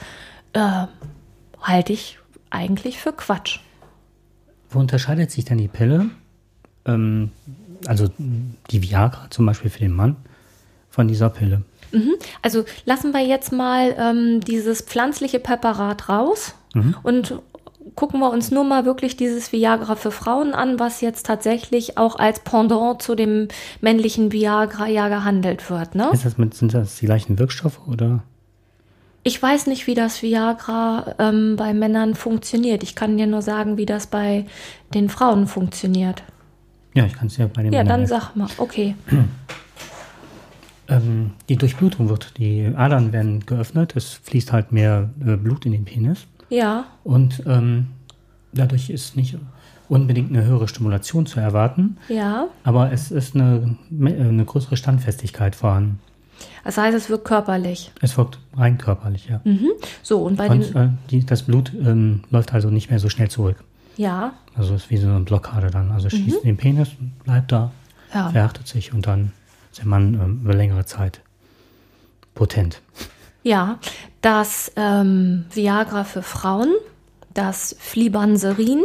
äh, 0.53 0.85
halte 1.61 1.93
ich 1.93 2.19
eigentlich 2.49 2.99
für 2.99 3.13
Quatsch. 3.13 3.59
Wo 4.69 4.79
unterscheidet 4.79 5.31
sich 5.31 5.45
denn 5.45 5.57
die 5.57 5.67
Pille? 5.67 6.09
Ähm, 6.85 7.31
also 7.85 8.09
die 8.17 8.83
Viagra 8.83 9.27
zum 9.29 9.45
Beispiel 9.45 9.71
für 9.71 9.79
den 9.79 9.91
Mann 9.93 10.17
von 10.89 11.07
dieser 11.07 11.29
Pille. 11.29 11.63
Mhm. 11.91 12.15
Also 12.41 12.65
lassen 12.85 13.13
wir 13.13 13.25
jetzt 13.25 13.51
mal 13.51 13.95
ähm, 13.97 14.41
dieses 14.41 14.81
pflanzliche 14.81 15.39
Präparat 15.39 16.09
raus 16.09 16.53
mhm. 16.73 16.95
und 17.03 17.35
gucken 17.97 18.19
wir 18.19 18.31
uns 18.31 18.51
nur 18.51 18.63
mal 18.63 18.85
wirklich 18.85 19.17
dieses 19.17 19.51
Viagra 19.51 19.95
für 19.95 20.11
Frauen 20.11 20.53
an, 20.53 20.79
was 20.79 21.01
jetzt 21.01 21.25
tatsächlich 21.25 21.97
auch 21.97 22.17
als 22.17 22.39
Pendant 22.39 23.01
zu 23.01 23.15
dem 23.15 23.49
männlichen 23.81 24.31
Viagra 24.31 24.87
ja 24.87 25.09
gehandelt 25.09 25.69
wird. 25.69 25.95
Ne? 25.95 26.11
Ist 26.13 26.23
das 26.23 26.37
mit, 26.37 26.53
sind 26.53 26.73
das 26.73 26.97
die 26.97 27.07
gleichen 27.07 27.39
Wirkstoffe 27.39 27.81
oder? 27.87 28.23
Ich 29.23 29.41
weiß 29.41 29.65
nicht, 29.65 29.87
wie 29.87 29.95
das 29.95 30.21
Viagra 30.21 31.15
ähm, 31.17 31.55
bei 31.57 31.73
Männern 31.73 32.13
funktioniert. 32.13 32.83
Ich 32.83 32.95
kann 32.95 33.17
dir 33.17 33.27
nur 33.27 33.41
sagen, 33.41 33.77
wie 33.77 33.87
das 33.87 34.07
bei 34.07 34.45
den 34.93 35.09
Frauen 35.09 35.47
funktioniert. 35.47 36.23
Ja, 36.93 37.05
ich 37.05 37.13
kann 37.13 37.27
es 37.27 37.37
ja 37.37 37.47
bei 37.47 37.63
den 37.63 37.73
Ja, 37.73 37.83
Männern 37.83 38.01
dann 38.01 38.07
sag 38.07 38.35
mal, 38.35 38.47
okay. 38.59 38.95
ähm, 40.87 41.31
die 41.49 41.57
Durchblutung 41.57 42.09
wird, 42.09 42.37
die 42.37 42.71
Adern 42.75 43.11
werden 43.11 43.43
geöffnet, 43.45 43.95
es 43.95 44.13
fließt 44.13 44.53
halt 44.53 44.71
mehr 44.71 45.09
äh, 45.19 45.35
Blut 45.35 45.65
in 45.65 45.71
den 45.71 45.83
Penis. 45.83 46.27
Ja. 46.49 46.85
Und 47.03 47.43
ähm, 47.45 47.87
dadurch 48.53 48.89
ist 48.89 49.15
nicht 49.15 49.37
unbedingt 49.89 50.29
eine 50.29 50.45
höhere 50.45 50.67
Stimulation 50.67 51.25
zu 51.25 51.39
erwarten. 51.39 51.97
Ja. 52.09 52.47
Aber 52.63 52.91
es 52.91 53.11
ist 53.11 53.35
eine, 53.35 53.77
eine 53.91 54.45
größere 54.45 54.77
Standfestigkeit 54.77 55.55
vorhanden. 55.55 55.99
Das 56.63 56.77
heißt, 56.77 56.95
es 56.95 57.09
wirkt 57.09 57.25
körperlich. 57.25 57.91
Es 58.01 58.17
wirkt 58.17 58.39
rein 58.55 58.77
körperlich, 58.77 59.27
ja. 59.29 59.41
Mhm. 59.43 59.69
So, 60.03 60.19
und 60.19 60.35
bei 60.35 60.49
und. 60.49 60.75
Äh, 60.75 60.89
die, 61.09 61.25
das 61.25 61.43
Blut 61.43 61.71
ähm, 61.73 62.23
läuft 62.29 62.53
also 62.53 62.69
nicht 62.69 62.89
mehr 62.89 62.99
so 62.99 63.09
schnell 63.09 63.29
zurück. 63.29 63.63
Ja. 63.95 64.33
Also 64.53 64.75
es 64.75 64.83
ist 64.83 64.89
wie 64.89 64.97
so 64.97 65.07
eine 65.07 65.21
Blockade 65.21 65.71
dann. 65.71 65.91
Also 65.91 66.09
schießt 66.09 66.43
mhm. 66.43 66.47
den 66.47 66.57
Penis, 66.57 66.89
bleibt 67.23 67.51
da, 67.51 67.71
ja. 68.13 68.29
verhärtet 68.29 68.67
sich 68.67 68.93
und 68.93 69.07
dann 69.07 69.31
ist 69.71 69.79
der 69.79 69.87
Mann 69.87 70.13
ähm, 70.13 70.41
über 70.43 70.53
längere 70.53 70.85
Zeit 70.85 71.21
potent. 72.35 72.81
Ja, 73.43 73.79
das 74.21 74.71
ähm, 74.75 75.45
Viagra 75.53 76.03
für 76.03 76.21
Frauen, 76.21 76.73
das 77.33 77.75
Flibanserin, 77.79 78.83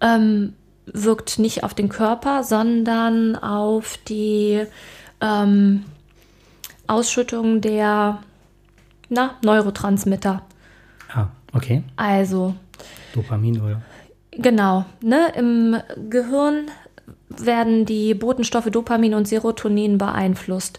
ähm, 0.00 0.54
wirkt 0.86 1.38
nicht 1.38 1.62
auf 1.62 1.74
den 1.74 1.88
Körper, 1.88 2.42
sondern 2.42 3.36
auf 3.36 3.98
die 4.08 4.64
ähm, 5.20 5.84
Ausschüttung 6.86 7.60
der 7.60 8.18
na, 9.08 9.36
Neurotransmitter. 9.44 10.42
Ah, 11.14 11.28
okay. 11.52 11.84
Also. 11.96 12.54
Dopamin 13.14 13.60
oder? 13.60 13.82
Genau, 14.32 14.86
ne? 15.02 15.32
Im 15.36 15.76
Gehirn 16.08 16.70
werden 17.28 17.84
die 17.84 18.14
Botenstoffe 18.14 18.70
Dopamin 18.70 19.14
und 19.14 19.28
Serotonin 19.28 19.98
beeinflusst, 19.98 20.78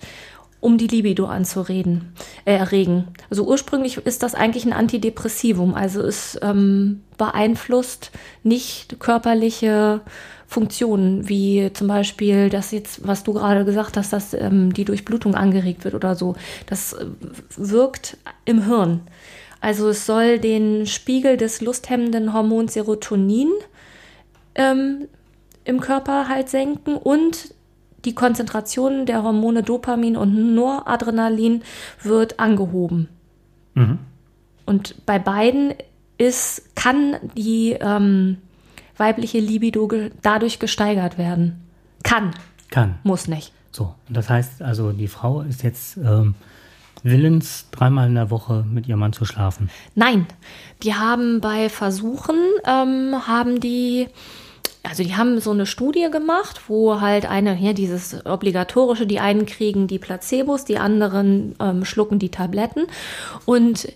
um 0.64 0.78
die 0.78 0.88
Libido 0.88 1.26
anzureden, 1.26 2.14
äh, 2.46 2.56
erregen. 2.56 3.10
Also 3.30 3.46
ursprünglich 3.46 3.98
ist 3.98 4.24
das 4.24 4.34
eigentlich 4.34 4.66
ein 4.66 4.74
Antidepressivum, 4.74 5.76
also 5.76 6.02
es 6.02 6.40
ähm, 6.42 7.02
beeinflusst 7.18 8.12
nicht 8.44 9.00
körperliche 9.00 10.02
Funktionen, 10.48 11.28
wie 11.28 11.72
zum 11.74 11.88
Beispiel 11.88 12.50
das 12.50 12.72
jetzt, 12.72 13.06
was 13.06 13.24
du 13.24 13.34
gerade 13.34 13.66
gesagt 13.66 13.98
hast, 13.98 14.14
dass 14.14 14.34
ähm, 14.34 14.74
die 14.74 14.86
Durchblutung 14.86 15.36
angeregt 15.36 15.84
wird 15.84 15.96
oder 15.96 16.16
so. 16.16 16.36
Das 16.66 16.94
äh, 16.94 17.08
wirkt 17.58 18.18
im 18.46 18.66
Hirn. 18.66 19.02
Also 19.60 19.90
es 19.90 20.06
soll 20.06 20.40
den 20.40 20.86
Spiegel 20.86 21.36
des 21.36 21.60
lusthemmenden 21.60 22.34
Hormons 22.34 22.74
Serotonin 22.74 23.52
ähm, 24.56 25.08
im 25.66 25.82
Körper 25.82 26.30
halt 26.30 26.50
senken 26.50 26.96
und 26.96 27.53
die 28.06 28.16
Konzentration 28.16 29.06
der 29.06 29.24
Hormone 29.24 29.64
Dopamin 29.64 30.18
und 30.18 30.56
Noradrenalin 30.56 31.64
wird 32.02 32.40
angehoben. 32.40 33.10
Mhm. 33.74 34.00
Und 34.66 35.06
bei 35.06 35.20
beiden 35.20 35.74
ist, 36.18 36.76
kann 36.76 37.16
die 37.36 37.78
ähm, 37.80 38.38
weibliche 38.98 39.40
Libido 39.40 39.88
ge 39.88 40.12
dadurch 40.22 40.60
gesteigert 40.60 41.18
werden. 41.18 41.64
Kann. 42.04 42.32
Kann. 42.70 42.96
Muss 43.04 43.28
nicht. 43.28 43.54
So, 43.72 43.96
das 44.10 44.30
heißt 44.30 44.62
also, 44.62 44.92
die 44.92 45.08
Frau 45.08 45.42
ist 45.42 45.64
jetzt 45.64 45.98
ähm, 45.98 46.36
willens, 47.04 47.68
dreimal 47.72 48.08
in 48.08 48.16
der 48.16 48.30
Woche 48.30 48.66
mit 48.70 48.88
ihrem 48.88 49.00
Mann 49.00 49.14
zu 49.14 49.26
schlafen? 49.26 49.70
Nein, 49.96 50.26
die 50.84 50.96
haben 50.96 51.42
bei 51.42 51.70
Versuchen, 51.70 52.38
ähm, 52.66 53.28
haben 53.28 53.60
die, 53.60 54.08
also 54.84 55.04
die 55.04 55.16
haben 55.16 55.40
so 55.40 55.52
eine 55.52 55.66
Studie 55.66 56.10
gemacht, 56.12 56.62
wo 56.68 57.00
halt 57.00 57.26
eine, 57.26 57.54
hier 57.54 57.74
dieses 57.74 58.26
obligatorische, 58.26 59.08
die 59.08 59.20
einen 59.20 59.46
kriegen 59.46 59.88
die 59.88 59.98
Placebos, 59.98 60.66
die 60.66 60.78
anderen 60.78 61.56
ähm, 61.60 61.86
schlucken 61.86 62.20
die 62.20 62.32
Tabletten 62.32 62.88
und 63.46 63.92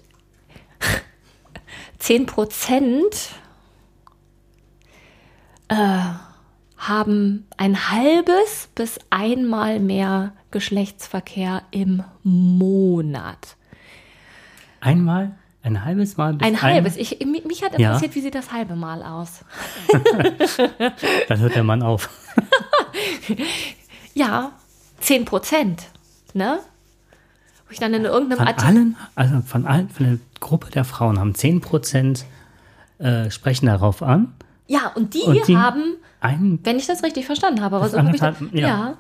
10 1.99 2.25
Prozent 2.25 3.31
äh, 5.67 5.99
haben 6.77 7.47
ein 7.57 7.91
halbes 7.91 8.69
bis 8.73 8.99
einmal 9.09 9.79
mehr 9.79 10.33
Geschlechtsverkehr 10.51 11.63
im 11.71 12.03
Monat. 12.23 13.57
Einmal? 14.79 15.35
Ein 15.63 15.83
halbes 15.83 16.17
Mal? 16.17 16.33
Bis 16.33 16.47
ein 16.47 16.61
halbes. 16.61 16.95
Ich, 16.95 17.19
mich 17.25 17.63
hat 17.63 17.73
interessiert, 17.73 18.11
ja. 18.11 18.15
wie 18.15 18.21
sieht 18.21 18.35
das 18.35 18.51
halbe 18.51 18.75
Mal 18.75 19.03
aus? 19.03 19.43
Dann 21.27 21.39
hört 21.39 21.55
der 21.55 21.63
Mann 21.63 21.81
auf. 21.81 22.09
ja, 24.13 24.51
10 25.01 25.25
Prozent. 25.25 25.87
Ne? 26.33 26.59
Wo 27.65 27.71
ich 27.71 27.79
dann 27.79 27.93
in 27.93 28.05
irgendeinem 28.05 28.47
von. 28.47 28.47
Allen, 28.47 28.95
also 29.15 29.41
von 29.41 29.65
allen, 29.65 29.89
von 29.89 30.05
der 30.05 30.19
Gruppe 30.39 30.71
der 30.71 30.85
Frauen 30.85 31.19
haben 31.19 31.35
10 31.35 31.59
Prozent 31.59 32.25
äh, 32.99 33.29
sprechen 33.29 33.65
darauf 33.65 34.01
an. 34.01 34.33
Ja, 34.67 34.91
und 34.95 35.13
die, 35.13 35.21
und 35.21 35.47
die 35.47 35.57
haben, 35.57 35.95
ein, 36.19 36.59
wenn 36.63 36.77
ich 36.77 36.87
das 36.87 37.03
richtig 37.03 37.25
verstanden 37.25 37.61
habe, 37.61 37.77
aber 37.77 37.89
so 37.89 37.97
habe 37.97 38.15
ich, 38.15 38.21
ja. 38.21 38.67
ja 38.67 38.97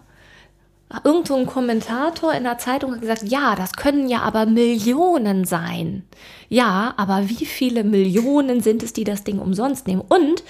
irgendwo 1.03 1.35
ein 1.35 1.45
Kommentator 1.45 2.33
in 2.33 2.43
der 2.43 2.57
Zeitung 2.57 2.93
hat 2.93 3.01
gesagt, 3.01 3.23
ja, 3.23 3.55
das 3.55 3.73
können 3.73 4.07
ja 4.07 4.21
aber 4.21 4.45
Millionen 4.45 5.43
sein. 5.43 6.03
Ja, 6.49 6.93
aber 6.97 7.29
wie 7.29 7.45
viele 7.45 7.83
Millionen 7.83 8.61
sind 8.61 8.83
es, 8.83 8.93
die 8.93 9.03
das 9.03 9.23
Ding 9.23 9.39
umsonst 9.39 9.87
nehmen? 9.87 10.01
Und 10.07 10.43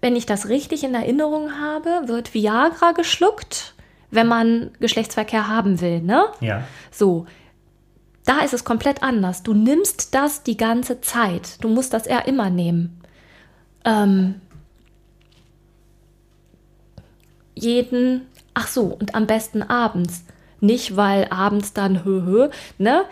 wenn 0.00 0.16
ich 0.16 0.26
das 0.26 0.48
richtig 0.48 0.82
in 0.82 0.94
Erinnerung 0.94 1.58
habe, 1.60 2.08
wird 2.08 2.34
Viagra 2.34 2.92
geschluckt, 2.92 3.74
wenn 4.10 4.26
man 4.26 4.72
Geschlechtsverkehr 4.80 5.48
haben 5.48 5.80
will, 5.80 6.00
ne? 6.00 6.26
Ja. 6.40 6.64
So. 6.90 7.26
Da 8.26 8.40
ist 8.40 8.54
es 8.54 8.64
komplett 8.64 9.02
anders. 9.02 9.42
Du 9.42 9.52
nimmst 9.52 10.14
das 10.14 10.42
die 10.42 10.56
ganze 10.56 11.00
Zeit. 11.02 11.62
Du 11.62 11.68
musst 11.68 11.92
das 11.92 12.06
eher 12.06 12.26
immer 12.26 12.48
nehmen. 12.48 13.00
Ähm, 13.84 14.40
jeden, 17.54 18.26
ach 18.54 18.68
so, 18.68 18.84
und 18.84 19.14
am 19.14 19.26
besten 19.26 19.62
abends. 19.62 20.24
Nicht, 20.60 20.96
weil 20.96 21.26
abends 21.30 21.72
dann 21.72 22.04
hö, 22.04 22.22
hö, 22.24 22.48
ne? 22.78 23.04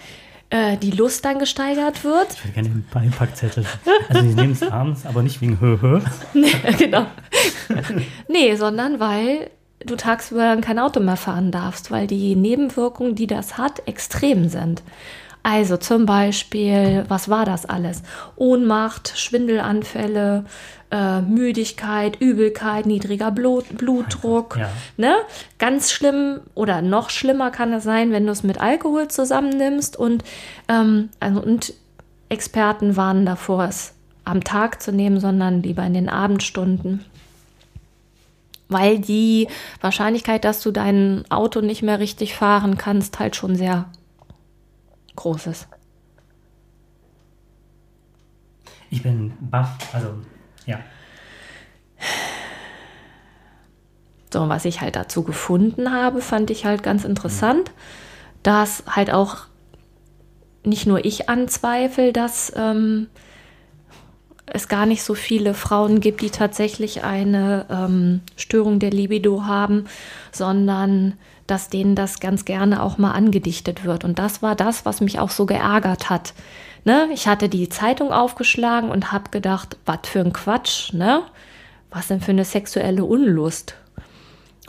äh, 0.52 0.76
die 0.76 0.90
Lust 0.90 1.24
dann 1.24 1.38
gesteigert 1.38 2.04
wird. 2.04 2.32
Ich 2.34 2.44
würde 2.44 2.52
gerne 2.52 2.68
den 2.68 2.84
Beipackzettel. 2.92 3.64
Also 4.08 4.22
sie 4.22 4.34
nehmen 4.34 4.52
es 4.52 4.62
abends, 4.62 5.06
aber 5.06 5.22
nicht 5.22 5.40
wegen 5.40 5.58
hö, 5.60 5.78
hö. 5.80 6.00
nee, 6.34 6.52
genau. 6.78 7.06
nee, 8.28 8.54
sondern 8.54 9.00
weil 9.00 9.50
du 9.84 9.96
tagsüber 9.96 10.42
dann 10.42 10.60
kein 10.60 10.78
Auto 10.78 11.00
mehr 11.00 11.16
fahren 11.16 11.50
darfst, 11.50 11.90
weil 11.90 12.06
die 12.06 12.36
Nebenwirkungen, 12.36 13.14
die 13.14 13.26
das 13.26 13.56
hat, 13.56 13.86
extrem 13.88 14.48
sind. 14.48 14.82
Also 15.42 15.76
zum 15.76 16.06
Beispiel, 16.06 17.04
was 17.08 17.28
war 17.28 17.44
das 17.44 17.66
alles? 17.66 18.02
Ohnmacht, 18.36 19.14
Schwindelanfälle, 19.16 20.44
äh, 20.92 21.20
Müdigkeit, 21.20 22.20
Übelkeit, 22.20 22.86
niedriger 22.86 23.32
Blut, 23.32 23.76
Blutdruck. 23.76 24.56
Ja. 24.56 24.70
Ne? 24.96 25.14
Ganz 25.58 25.90
schlimm 25.90 26.40
oder 26.54 26.80
noch 26.80 27.10
schlimmer 27.10 27.50
kann 27.50 27.72
es 27.72 27.82
sein, 27.82 28.12
wenn 28.12 28.26
du 28.26 28.32
es 28.32 28.44
mit 28.44 28.60
Alkohol 28.60 29.08
zusammennimmst. 29.08 29.96
Und, 29.96 30.22
ähm, 30.68 31.08
also, 31.18 31.40
und 31.40 31.74
Experten 32.28 32.96
warnen 32.96 33.26
davor, 33.26 33.64
es 33.64 33.94
am 34.24 34.44
Tag 34.44 34.80
zu 34.80 34.92
nehmen, 34.92 35.18
sondern 35.18 35.62
lieber 35.62 35.84
in 35.84 35.94
den 35.94 36.08
Abendstunden 36.08 37.04
weil 38.68 39.00
die 39.00 39.48
Wahrscheinlichkeit, 39.82 40.46
dass 40.46 40.62
du 40.62 40.70
dein 40.70 41.24
Auto 41.28 41.60
nicht 41.60 41.82
mehr 41.82 41.98
richtig 41.98 42.34
fahren 42.34 42.78
kannst, 42.78 43.18
halt 43.18 43.36
schon 43.36 43.54
sehr 43.54 43.84
groß 45.16 45.46
ist. 45.48 45.68
Ich 48.90 49.02
bin 49.02 49.32
baff, 49.40 49.94
also 49.94 50.14
ja. 50.66 50.78
So, 54.32 54.48
was 54.48 54.64
ich 54.64 54.80
halt 54.80 54.96
dazu 54.96 55.22
gefunden 55.22 55.92
habe, 55.92 56.20
fand 56.20 56.50
ich 56.50 56.64
halt 56.64 56.82
ganz 56.82 57.04
interessant, 57.04 57.68
mhm. 57.68 57.72
dass 58.42 58.84
halt 58.86 59.12
auch 59.12 59.46
nicht 60.64 60.86
nur 60.86 61.04
ich 61.04 61.28
anzweifle, 61.28 62.12
dass 62.12 62.52
ähm, 62.56 63.08
es 64.46 64.68
gar 64.68 64.86
nicht 64.86 65.02
so 65.02 65.14
viele 65.14 65.54
Frauen 65.54 66.00
gibt, 66.00 66.20
die 66.20 66.30
tatsächlich 66.30 67.02
eine 67.02 67.66
ähm, 67.70 68.20
Störung 68.36 68.78
der 68.78 68.90
Libido 68.90 69.44
haben, 69.44 69.86
sondern 70.30 71.14
dass 71.52 71.68
denen 71.68 71.94
das 71.94 72.18
ganz 72.18 72.46
gerne 72.46 72.82
auch 72.82 72.96
mal 72.96 73.10
angedichtet 73.10 73.84
wird. 73.84 74.04
Und 74.04 74.18
das 74.18 74.40
war 74.40 74.56
das, 74.56 74.86
was 74.86 75.02
mich 75.02 75.18
auch 75.18 75.28
so 75.28 75.44
geärgert 75.44 76.08
hat. 76.08 76.32
Ne? 76.84 77.10
Ich 77.12 77.28
hatte 77.28 77.50
die 77.50 77.68
Zeitung 77.68 78.10
aufgeschlagen 78.10 78.90
und 78.90 79.12
habe 79.12 79.28
gedacht, 79.30 79.76
was 79.84 79.98
für 80.04 80.20
ein 80.20 80.32
Quatsch, 80.32 80.94
ne? 80.94 81.20
Was 81.90 82.08
denn 82.08 82.22
für 82.22 82.30
eine 82.30 82.46
sexuelle 82.46 83.04
Unlust? 83.04 83.74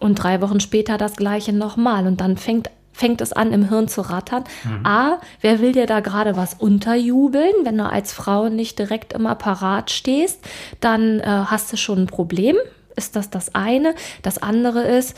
Und 0.01 0.15
drei 0.15 0.41
Wochen 0.41 0.59
später 0.59 0.97
das 0.97 1.15
gleiche 1.15 1.53
nochmal. 1.53 2.05
Und 2.05 2.19
dann 2.19 2.35
fängt 2.35 2.69
fängt 2.91 3.21
es 3.21 3.31
an, 3.31 3.53
im 3.53 3.69
Hirn 3.69 3.87
zu 3.87 4.01
rattern. 4.01 4.43
Mhm. 4.65 4.85
A, 4.85 5.21
wer 5.39 5.61
will 5.61 5.71
dir 5.71 5.87
da 5.87 6.01
gerade 6.01 6.35
was 6.35 6.53
unterjubeln? 6.53 7.53
Wenn 7.63 7.77
du 7.77 7.85
als 7.85 8.11
Frau 8.11 8.49
nicht 8.49 8.77
direkt 8.77 9.13
im 9.13 9.25
Apparat 9.25 9.89
stehst, 9.89 10.39
dann 10.81 11.21
äh, 11.21 11.25
hast 11.25 11.71
du 11.71 11.77
schon 11.77 11.99
ein 11.99 12.07
Problem. 12.07 12.57
Ist 12.95 13.15
das 13.15 13.31
das 13.31 13.55
eine? 13.55 13.95
Das 14.21 14.37
andere 14.37 14.83
ist, 14.83 15.17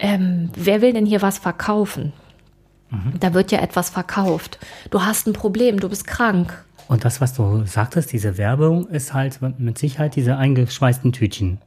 ähm, 0.00 0.50
wer 0.56 0.80
will 0.80 0.92
denn 0.92 1.06
hier 1.06 1.22
was 1.22 1.38
verkaufen? 1.38 2.12
Mhm. 2.90 3.14
Da 3.20 3.34
wird 3.34 3.52
ja 3.52 3.60
etwas 3.60 3.90
verkauft. 3.90 4.58
Du 4.90 5.02
hast 5.02 5.26
ein 5.26 5.32
Problem, 5.32 5.80
du 5.80 5.88
bist 5.88 6.06
krank. 6.06 6.64
Und 6.88 7.04
das, 7.04 7.20
was 7.20 7.34
du 7.34 7.64
sagtest, 7.64 8.12
diese 8.12 8.36
Werbung, 8.36 8.86
ist 8.88 9.14
halt 9.14 9.40
mit 9.58 9.78
Sicherheit 9.78 10.16
diese 10.16 10.36
eingeschweißten 10.36 11.12
Tütchen. 11.12 11.58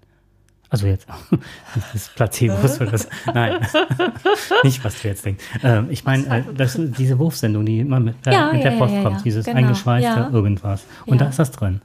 Also 0.70 0.88
jetzt, 0.88 1.08
das 1.94 2.10
Placebo 2.10 2.56
für 2.68 2.86
das. 2.86 3.08
Nein, 3.34 3.66
nicht, 4.64 4.84
was 4.84 5.02
du 5.02 5.08
jetzt 5.08 5.26
denkst. 5.26 5.44
Ähm, 5.64 5.88
ich 5.90 6.06
meine, 6.06 6.40
äh, 6.40 6.44
das, 6.56 6.78
diese 6.78 7.18
Wurfsendung, 7.18 7.66
die 7.66 7.80
immer 7.80 8.00
mit, 8.00 8.16
äh, 8.28 8.34
ja, 8.34 8.52
mit 8.52 8.64
ja, 8.64 8.72
der 8.72 8.78
Post 8.78 8.94
ja, 8.94 9.04
kommt, 9.04 9.26
dieses 9.26 9.46
genau. 9.46 9.58
eingeschweißte 9.58 10.30
irgendwas. 10.34 10.84
Und 11.06 11.22
da 11.22 11.28
ist 11.28 11.40
das 11.40 11.52
drin. 11.52 11.82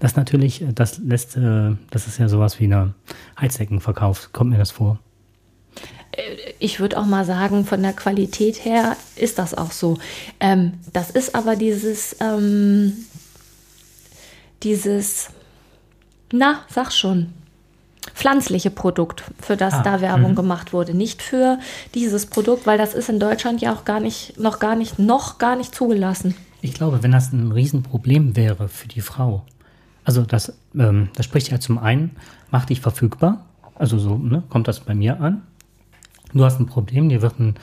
Das 0.00 0.16
natürlich, 0.16 0.62
äh, 0.62 0.72
das 0.72 0.98
lässt, 0.98 1.36
äh, 1.36 1.76
das 1.90 2.06
ist 2.06 2.18
ja 2.18 2.28
sowas 2.28 2.60
wie 2.60 2.64
eine 2.64 2.94
Heizdeckenverkauf, 3.40 4.32
kommt 4.32 4.50
mir 4.50 4.58
das 4.58 4.72
vor. 4.72 4.98
Äh, 6.16 6.54
ich 6.58 6.80
würde 6.80 6.98
auch 6.98 7.06
mal 7.06 7.24
sagen, 7.24 7.64
von 7.64 7.82
der 7.82 7.92
Qualität 7.92 8.64
her 8.64 8.96
ist 9.16 9.38
das 9.38 9.54
auch 9.54 9.72
so. 9.72 9.98
Ähm, 10.40 10.74
das 10.92 11.10
ist 11.10 11.34
aber 11.34 11.56
dieses, 11.56 12.16
ähm, 12.20 12.92
dieses, 14.62 15.28
na, 16.32 16.60
sag 16.68 16.92
schon, 16.92 17.32
pflanzliche 18.14 18.70
Produkt, 18.70 19.24
für 19.40 19.56
das 19.56 19.74
ah, 19.74 19.82
da 19.82 20.00
Werbung 20.00 20.32
mh. 20.32 20.34
gemacht 20.34 20.72
wurde, 20.72 20.94
nicht 20.94 21.22
für 21.22 21.58
dieses 21.94 22.26
Produkt, 22.26 22.66
weil 22.66 22.78
das 22.78 22.94
ist 22.94 23.08
in 23.08 23.18
Deutschland 23.18 23.60
ja 23.60 23.74
auch 23.74 23.84
gar 23.84 24.00
nicht, 24.00 24.38
noch 24.38 24.58
gar 24.58 24.76
nicht, 24.76 24.98
noch 24.98 25.38
gar 25.38 25.56
nicht 25.56 25.74
zugelassen. 25.74 26.34
Ich 26.60 26.74
glaube, 26.74 27.02
wenn 27.02 27.12
das 27.12 27.32
ein 27.32 27.52
Riesenproblem 27.52 28.36
wäre 28.36 28.68
für 28.68 28.88
die 28.88 29.00
Frau, 29.00 29.44
also 30.04 30.22
das, 30.22 30.52
ähm, 30.74 31.08
das 31.14 31.24
spricht 31.24 31.50
ja 31.50 31.60
zum 31.60 31.78
einen, 31.78 32.12
mach 32.50 32.66
dich 32.66 32.80
verfügbar, 32.80 33.44
also 33.74 33.98
so 33.98 34.16
ne, 34.16 34.42
kommt 34.48 34.68
das 34.68 34.80
bei 34.80 34.94
mir 34.94 35.20
an. 35.20 35.42
Du 36.34 36.44
hast 36.44 36.58
ein 36.58 36.66
Problem, 36.66 37.08
dir 37.08 37.22
wird 37.22 37.38
ein 37.38 37.54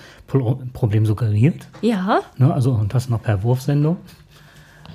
Problem 0.73 1.05
suggeriert. 1.05 1.67
Ja. 1.81 2.21
Ne, 2.37 2.53
also 2.53 2.71
und 2.71 2.93
das 2.93 3.09
noch 3.09 3.21
per 3.21 3.43
Wurfsendung. 3.43 3.97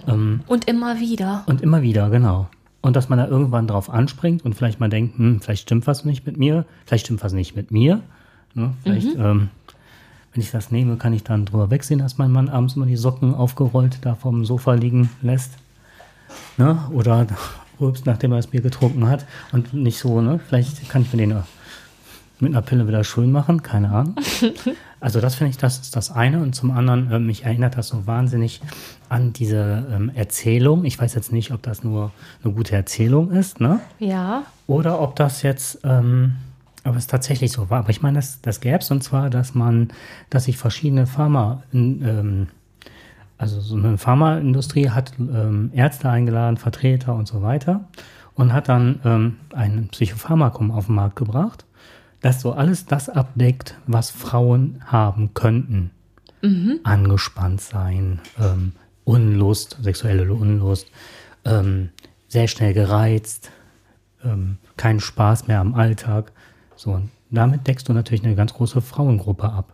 Ähm, 0.09 0.41
und 0.47 0.67
immer 0.67 0.99
wieder. 0.99 1.45
Und 1.47 1.61
immer 1.61 1.83
wieder, 1.83 2.09
genau. 2.09 2.49
Und 2.81 2.97
dass 2.97 3.09
man 3.09 3.19
da 3.19 3.27
irgendwann 3.27 3.67
drauf 3.67 3.91
anspringt 3.91 4.45
und 4.45 4.55
vielleicht 4.55 4.81
mal 4.81 4.89
denkt, 4.89 5.19
hm, 5.19 5.41
vielleicht 5.41 5.63
stimmt 5.63 5.87
was 5.87 6.05
nicht 6.05 6.25
mit 6.25 6.39
mir, 6.39 6.65
vielleicht 6.87 7.07
stimmt 7.07 7.23
was 7.23 7.35
nicht 7.35 7.55
mit 7.55 7.71
mir. 7.71 8.01
Ne? 8.55 8.73
Vielleicht, 8.83 9.17
mhm. 9.17 9.25
ähm, 9.25 9.49
wenn 10.33 10.43
ich 10.43 10.51
das 10.51 10.71
nehme, 10.71 10.97
kann 10.97 11.13
ich 11.13 11.25
dann 11.25 11.45
drüber 11.45 11.71
wegsehen, 11.71 11.99
dass 11.99 12.17
mein 12.17 12.33
Mann 12.33 12.49
abends 12.49 12.77
immer 12.77 12.87
die 12.87 12.97
Socken 12.97 13.35
aufgerollt 13.35 13.99
da 14.03 14.15
vom 14.15 14.45
Sofa 14.47 14.75
liegen 14.75 15.11
lässt. 15.21 15.53
Ne? 16.57 16.79
Oder 16.93 17.27
rülpst, 17.81 18.07
nachdem 18.07 18.33
er 18.33 18.37
das 18.37 18.47
Bier 18.47 18.63
getrunken 18.63 19.07
hat. 19.09 19.27
Und 19.53 19.75
nicht 19.75 19.99
so, 19.99 20.23
ne? 20.23 20.41
Vielleicht 20.47 20.89
kann 20.89 21.03
ich 21.03 21.13
mir 21.13 21.19
den 21.19 21.43
mit 22.41 22.53
einer 22.53 22.63
Pille 22.63 22.87
wieder 22.87 23.05
schön 23.05 23.33
machen, 23.33 23.63
keine 23.63 23.91
Ahnung. 23.91 24.17
Also 24.99 25.21
das 25.21 25.35
finde 25.35 25.51
ich, 25.51 25.59
das 25.59 25.79
ist 25.79 25.95
das 25.95 26.11
eine. 26.11 26.41
Und 26.41 26.55
zum 26.55 26.71
anderen, 26.71 27.13
äh, 27.13 27.19
mich 27.19 27.45
erinnert 27.45 27.77
das 27.77 27.89
so 27.89 28.07
wahnsinnig 28.07 28.63
an 29.09 29.33
diese 29.35 29.87
ähm, 29.93 30.11
Erzählung. 30.15 30.85
Ich 30.85 30.99
weiß 30.99 31.15
jetzt 31.15 31.33
nicht, 31.33 31.53
ob 31.53 31.63
das 31.63 31.85
nur 31.85 32.13
eine 32.43 32.55
gute 32.55 32.75
Erzählung 32.75 33.31
ist, 33.31 33.61
ne? 33.61 33.81
Ja. 33.99 34.45
Oder 34.67 35.01
ob 35.01 35.15
das 35.15 35.43
jetzt, 35.43 35.81
ähm, 35.85 36.37
ob 36.85 36.97
es 36.97 37.07
tatsächlich 37.07 37.53
so 37.53 37.69
war. 37.69 37.81
Aber 37.81 37.91
ich 37.91 38.01
meine, 38.01 38.17
das, 38.17 38.41
das 38.41 38.61
gäbe 38.61 38.79
es 38.79 38.91
und 38.91 39.05
zwar, 39.05 39.29
dass 39.29 39.55
man, 39.55 39.93
dass 40.31 40.45
sich 40.45 40.57
verschiedene 40.57 41.07
Pharma, 41.07 41.63
ähm, 41.75 42.49
also 43.37 43.61
so 43.61 43.77
eine 43.77 43.99
Pharmaindustrie 43.99 44.89
hat 44.89 45.13
ähm, 45.19 45.71
Ärzte 45.75 46.09
eingeladen, 46.09 46.57
Vertreter 46.57 47.15
und 47.15 47.29
so 47.29 47.43
weiter 47.43 47.85
und 48.35 48.55
hat 48.55 48.71
dann 48.71 49.01
ähm, 49.05 49.37
ein 49.55 49.89
Psychopharmakum 49.89 50.71
auf 50.71 50.87
den 50.87 50.95
Markt 50.95 51.17
gebracht 51.17 51.66
das 52.27 52.41
so 52.41 52.53
alles 52.53 52.87
das 52.87 53.09
abdeckt, 53.09 53.77
was 53.87 54.11
Frauen 54.11 54.81
haben 54.85 55.33
könnten. 55.33 55.93
Mhm. 56.43 56.81
Angespannt 56.83 57.61
sein, 57.61 58.21
ähm, 58.41 58.73
Unlust, 59.05 59.79
sexuelle 59.81 60.33
Unlust, 60.35 60.91
ähm, 61.45 61.91
sehr 62.27 62.49
schnell 62.49 62.75
gereizt, 62.75 63.53
ähm, 64.25 64.59
keinen 64.77 64.99
Spaß 64.99 65.47
mehr 65.47 65.61
am 65.61 65.77
Alltag. 65.77 66.33
So, 66.75 66.91
und 66.91 67.11
damit 67.31 67.69
deckst 67.69 67.89
du 67.89 67.93
natürlich 67.93 68.25
eine 68.25 68.35
ganz 68.35 68.53
große 68.55 68.81
Frauengruppe 68.81 69.49
ab. 69.49 69.73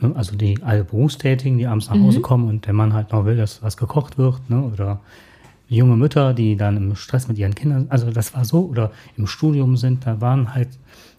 Ne? 0.00 0.12
Also 0.16 0.34
die 0.36 0.58
alle 0.62 0.84
Berufstätigen, 0.84 1.58
die 1.58 1.66
abends 1.66 1.90
nach 1.90 2.00
Hause 2.00 2.20
mhm. 2.20 2.22
kommen 2.22 2.48
und 2.48 2.66
der 2.66 2.72
Mann 2.72 2.94
halt 2.94 3.12
noch 3.12 3.26
will, 3.26 3.36
dass 3.36 3.62
was 3.62 3.76
gekocht 3.76 4.16
wird, 4.16 4.48
ne? 4.48 4.62
oder 4.62 5.00
junge 5.68 5.96
Mütter, 5.98 6.32
die 6.32 6.56
dann 6.56 6.78
im 6.78 6.96
Stress 6.96 7.28
mit 7.28 7.36
ihren 7.36 7.54
Kindern, 7.54 7.86
also 7.90 8.10
das 8.10 8.32
war 8.32 8.46
so, 8.46 8.64
oder 8.64 8.90
im 9.18 9.26
Studium 9.26 9.76
sind, 9.76 10.06
da 10.06 10.22
waren 10.22 10.54
halt 10.54 10.70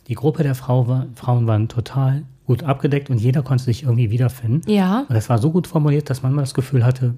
die 0.07 0.15
Gruppe 0.15 0.43
der 0.43 0.55
Frau 0.55 0.87
war, 0.87 1.07
Frauen 1.15 1.47
waren 1.47 1.67
total 1.67 2.23
gut 2.45 2.63
abgedeckt 2.63 3.09
und 3.09 3.19
jeder 3.19 3.41
konnte 3.41 3.63
sich 3.63 3.83
irgendwie 3.83 4.11
wiederfinden. 4.11 4.69
Ja. 4.69 5.05
Und 5.07 5.13
das 5.15 5.29
war 5.29 5.37
so 5.37 5.51
gut 5.51 5.67
formuliert, 5.67 6.09
dass 6.09 6.23
man 6.23 6.33
immer 6.33 6.41
das 6.41 6.53
Gefühl 6.53 6.85
hatte, 6.85 7.15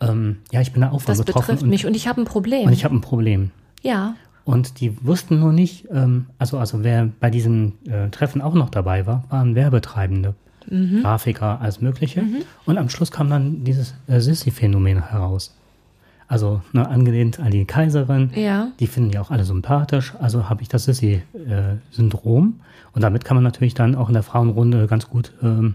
ähm, 0.00 0.38
ja, 0.52 0.60
ich 0.60 0.72
bin 0.72 0.82
da 0.82 0.90
auch 0.90 1.00
von 1.00 1.16
das 1.16 1.18
betroffen. 1.18 1.34
Das 1.34 1.46
betrifft 1.46 1.62
und, 1.64 1.70
mich 1.70 1.86
und 1.86 1.94
ich 1.94 2.08
habe 2.08 2.20
ein 2.20 2.24
Problem. 2.24 2.66
Und 2.66 2.72
ich 2.72 2.84
habe 2.84 2.94
ein 2.94 3.00
Problem. 3.00 3.50
Ja. 3.82 4.14
Und 4.44 4.80
die 4.80 5.04
wussten 5.04 5.40
nur 5.40 5.52
nicht, 5.52 5.88
ähm, 5.92 6.26
also, 6.38 6.58
also 6.58 6.82
wer 6.82 7.08
bei 7.20 7.30
diesem 7.30 7.74
äh, 7.86 8.08
Treffen 8.10 8.40
auch 8.40 8.54
noch 8.54 8.70
dabei 8.70 9.06
war, 9.06 9.24
waren 9.28 9.54
Werbetreibende. 9.54 10.34
Mhm. 10.68 11.02
Grafiker, 11.02 11.60
alles 11.60 11.80
Mögliche. 11.80 12.22
Mhm. 12.22 12.42
Und 12.66 12.78
am 12.78 12.88
Schluss 12.88 13.10
kam 13.10 13.28
dann 13.28 13.64
dieses 13.64 13.94
äh, 14.06 14.20
Sissy-Phänomen 14.20 15.10
heraus. 15.10 15.54
Also 16.30 16.62
ne, 16.72 16.88
angelehnt 16.88 17.40
an 17.40 17.50
die 17.50 17.64
Kaiserin. 17.64 18.30
Ja. 18.36 18.68
Die 18.78 18.86
finden 18.86 19.10
die 19.10 19.18
auch 19.18 19.32
alle 19.32 19.44
sympathisch. 19.44 20.14
Also 20.20 20.48
habe 20.48 20.62
ich 20.62 20.68
das 20.68 20.84
Sissy-Syndrom. 20.84 22.60
Und 22.92 23.02
damit 23.02 23.24
kann 23.24 23.36
man 23.36 23.42
natürlich 23.42 23.74
dann 23.74 23.96
auch 23.96 24.06
in 24.06 24.14
der 24.14 24.22
Frauenrunde 24.22 24.86
ganz 24.86 25.08
gut, 25.08 25.32
ähm, 25.42 25.74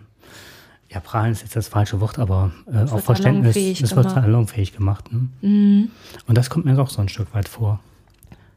ja, 0.89 1.01
prahlen 1.01 1.33
ist 1.33 1.41
jetzt 1.41 1.57
das 1.57 1.67
falsche 1.67 1.99
Wort, 1.99 2.19
aber 2.19 2.51
äh, 2.67 2.85
auch 2.85 2.93
wird 2.93 3.01
Verständnis, 3.03 3.57
es 3.57 3.95
wird 3.97 4.09
salonfähig 4.09 4.71
gemacht. 4.71 5.11
Ne? 5.11 5.27
Mhm. 5.41 5.91
Und 6.25 6.37
das 6.37 6.49
kommt 6.49 6.63
mir 6.63 6.79
auch 6.81 6.89
so 6.89 7.01
ein 7.01 7.09
Stück 7.09 7.33
weit 7.33 7.49
vor. 7.49 7.81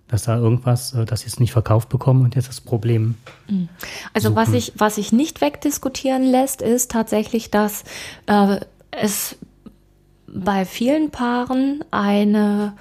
Dass 0.06 0.22
da 0.22 0.36
irgendwas, 0.36 0.94
äh, 0.94 1.04
dass 1.04 1.22
sie 1.22 1.26
es 1.26 1.40
nicht 1.40 1.50
verkauft 1.50 1.88
bekommen 1.88 2.22
und 2.22 2.36
jetzt 2.36 2.48
das 2.48 2.60
Problem. 2.60 3.16
Also 4.14 4.36
was 4.36 4.46
suchen. 4.46 4.60
sich 4.60 4.72
was 4.76 4.94
sich 4.94 5.10
nicht 5.10 5.40
wegdiskutieren 5.40 6.22
lässt, 6.22 6.62
ist 6.62 6.92
tatsächlich, 6.92 7.50
dass 7.50 7.82
äh, 8.26 8.60
es 8.92 9.36
bei 10.34 10.64
vielen 10.64 11.10
Paaren 11.10 11.84
eine 11.90 12.74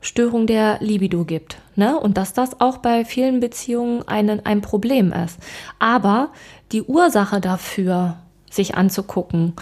Störung 0.00 0.46
der 0.46 0.78
Libido 0.80 1.24
gibt. 1.24 1.58
Ne? 1.76 1.98
Und 1.98 2.16
dass 2.18 2.32
das 2.32 2.60
auch 2.60 2.78
bei 2.78 3.04
vielen 3.04 3.40
Beziehungen 3.40 4.06
ein, 4.06 4.44
ein 4.44 4.60
Problem 4.60 5.12
ist. 5.12 5.38
Aber 5.78 6.30
die 6.72 6.82
Ursache 6.82 7.40
dafür, 7.40 8.16
sich 8.50 8.74
anzugucken, 8.76 9.54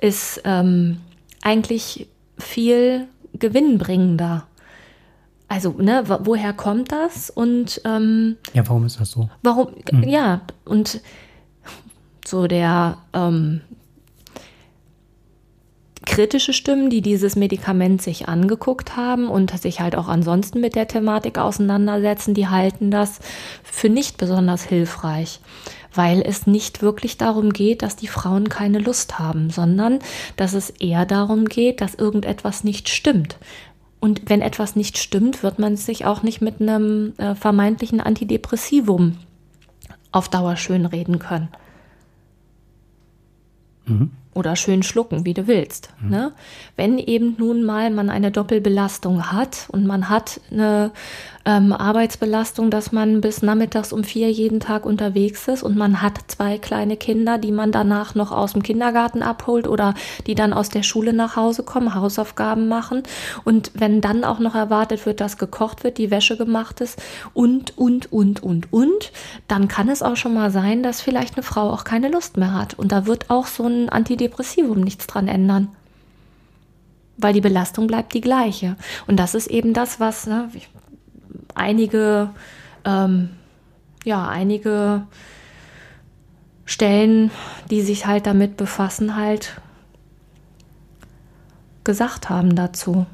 ist 0.00 0.40
ähm, 0.44 0.98
eigentlich 1.42 2.08
viel 2.38 3.06
gewinnbringender. 3.34 4.46
Also, 5.48 5.74
ne, 5.78 6.04
wo- 6.06 6.18
woher 6.22 6.52
kommt 6.54 6.90
das? 6.92 7.28
Und 7.30 7.80
ähm, 7.84 8.36
Ja, 8.54 8.66
warum 8.66 8.86
ist 8.86 8.98
das 8.98 9.10
so? 9.10 9.28
Warum? 9.42 9.68
Ja, 10.06 10.40
und 10.64 11.00
so 12.26 12.46
der 12.46 12.96
ähm, 13.12 13.60
kritische 16.12 16.52
Stimmen, 16.52 16.90
die 16.90 17.00
dieses 17.00 17.36
Medikament 17.36 18.02
sich 18.02 18.28
angeguckt 18.28 18.96
haben 18.96 19.28
und 19.28 19.58
sich 19.58 19.80
halt 19.80 19.96
auch 19.96 20.08
ansonsten 20.08 20.60
mit 20.60 20.74
der 20.74 20.86
Thematik 20.86 21.38
auseinandersetzen, 21.38 22.34
die 22.34 22.48
halten 22.48 22.90
das 22.90 23.20
für 23.64 23.88
nicht 23.88 24.18
besonders 24.18 24.62
hilfreich, 24.62 25.40
weil 25.94 26.20
es 26.20 26.46
nicht 26.46 26.82
wirklich 26.82 27.16
darum 27.16 27.54
geht, 27.54 27.80
dass 27.80 27.96
die 27.96 28.08
Frauen 28.08 28.50
keine 28.50 28.78
Lust 28.78 29.18
haben, 29.18 29.48
sondern 29.48 30.00
dass 30.36 30.52
es 30.52 30.68
eher 30.68 31.06
darum 31.06 31.46
geht, 31.46 31.80
dass 31.80 31.94
irgendetwas 31.94 32.62
nicht 32.62 32.90
stimmt. 32.90 33.38
Und 33.98 34.28
wenn 34.28 34.42
etwas 34.42 34.76
nicht 34.76 34.98
stimmt, 34.98 35.42
wird 35.42 35.58
man 35.58 35.78
sich 35.78 36.04
auch 36.04 36.22
nicht 36.22 36.42
mit 36.42 36.60
einem 36.60 37.14
äh, 37.16 37.34
vermeintlichen 37.34 38.02
Antidepressivum 38.02 39.16
auf 40.10 40.28
Dauer 40.28 40.56
schönreden 40.56 41.18
können. 41.18 41.48
Oder 44.34 44.56
schön 44.56 44.82
schlucken, 44.82 45.26
wie 45.26 45.34
du 45.34 45.46
willst. 45.46 45.90
Ne? 46.00 46.32
Wenn 46.76 46.98
eben 46.98 47.36
nun 47.38 47.64
mal 47.64 47.90
man 47.90 48.08
eine 48.08 48.30
Doppelbelastung 48.30 49.30
hat 49.30 49.66
und 49.70 49.86
man 49.86 50.08
hat 50.08 50.40
eine 50.50 50.90
ähm, 51.44 51.72
Arbeitsbelastung, 51.72 52.70
dass 52.70 52.92
man 52.92 53.20
bis 53.20 53.42
nachmittags 53.42 53.92
um 53.92 54.04
vier 54.04 54.30
jeden 54.30 54.60
Tag 54.60 54.86
unterwegs 54.86 55.48
ist 55.48 55.62
und 55.62 55.76
man 55.76 56.00
hat 56.00 56.18
zwei 56.28 56.58
kleine 56.58 56.96
Kinder, 56.96 57.38
die 57.38 57.50
man 57.50 57.72
danach 57.72 58.14
noch 58.14 58.30
aus 58.30 58.52
dem 58.52 58.62
Kindergarten 58.62 59.22
abholt 59.22 59.66
oder 59.66 59.94
die 60.26 60.34
dann 60.34 60.52
aus 60.52 60.68
der 60.68 60.82
Schule 60.82 61.12
nach 61.12 61.34
Hause 61.34 61.64
kommen, 61.64 61.94
Hausaufgaben 61.94 62.68
machen. 62.68 63.02
Und 63.44 63.72
wenn 63.74 64.00
dann 64.00 64.24
auch 64.24 64.38
noch 64.38 64.54
erwartet 64.54 65.04
wird, 65.04 65.20
dass 65.20 65.36
gekocht 65.36 65.82
wird, 65.82 65.98
die 65.98 66.10
Wäsche 66.10 66.36
gemacht 66.36 66.80
ist 66.80 67.00
und, 67.34 67.76
und, 67.76 68.12
und, 68.12 68.42
und, 68.42 68.72
und, 68.72 69.12
dann 69.48 69.68
kann 69.68 69.88
es 69.88 70.02
auch 70.02 70.16
schon 70.16 70.34
mal 70.34 70.50
sein, 70.50 70.82
dass 70.82 71.00
vielleicht 71.00 71.34
eine 71.34 71.42
Frau 71.42 71.70
auch 71.70 71.84
keine 71.84 72.08
Lust 72.08 72.36
mehr 72.36 72.54
hat. 72.54 72.74
Und 72.74 72.92
da 72.92 73.06
wird 73.06 73.30
auch 73.30 73.46
so 73.46 73.66
ein 73.66 73.88
Antidepressivum 73.88 74.80
nichts 74.80 75.06
dran 75.06 75.28
ändern. 75.28 75.68
Weil 77.16 77.34
die 77.34 77.40
Belastung 77.40 77.86
bleibt 77.88 78.14
die 78.14 78.20
gleiche. 78.20 78.76
Und 79.06 79.16
das 79.16 79.34
ist 79.34 79.48
eben 79.48 79.74
das, 79.74 80.00
was 80.00 80.26
ne, 80.26 80.48
einige, 81.54 82.30
ähm, 82.84 83.30
ja, 84.04 84.28
einige 84.28 85.06
Stellen, 86.64 87.30
die 87.70 87.82
sich 87.82 88.06
halt 88.06 88.26
damit 88.26 88.56
befassen, 88.56 89.16
halt 89.16 89.60
gesagt 91.84 92.30
haben 92.30 92.54
dazu. 92.54 93.06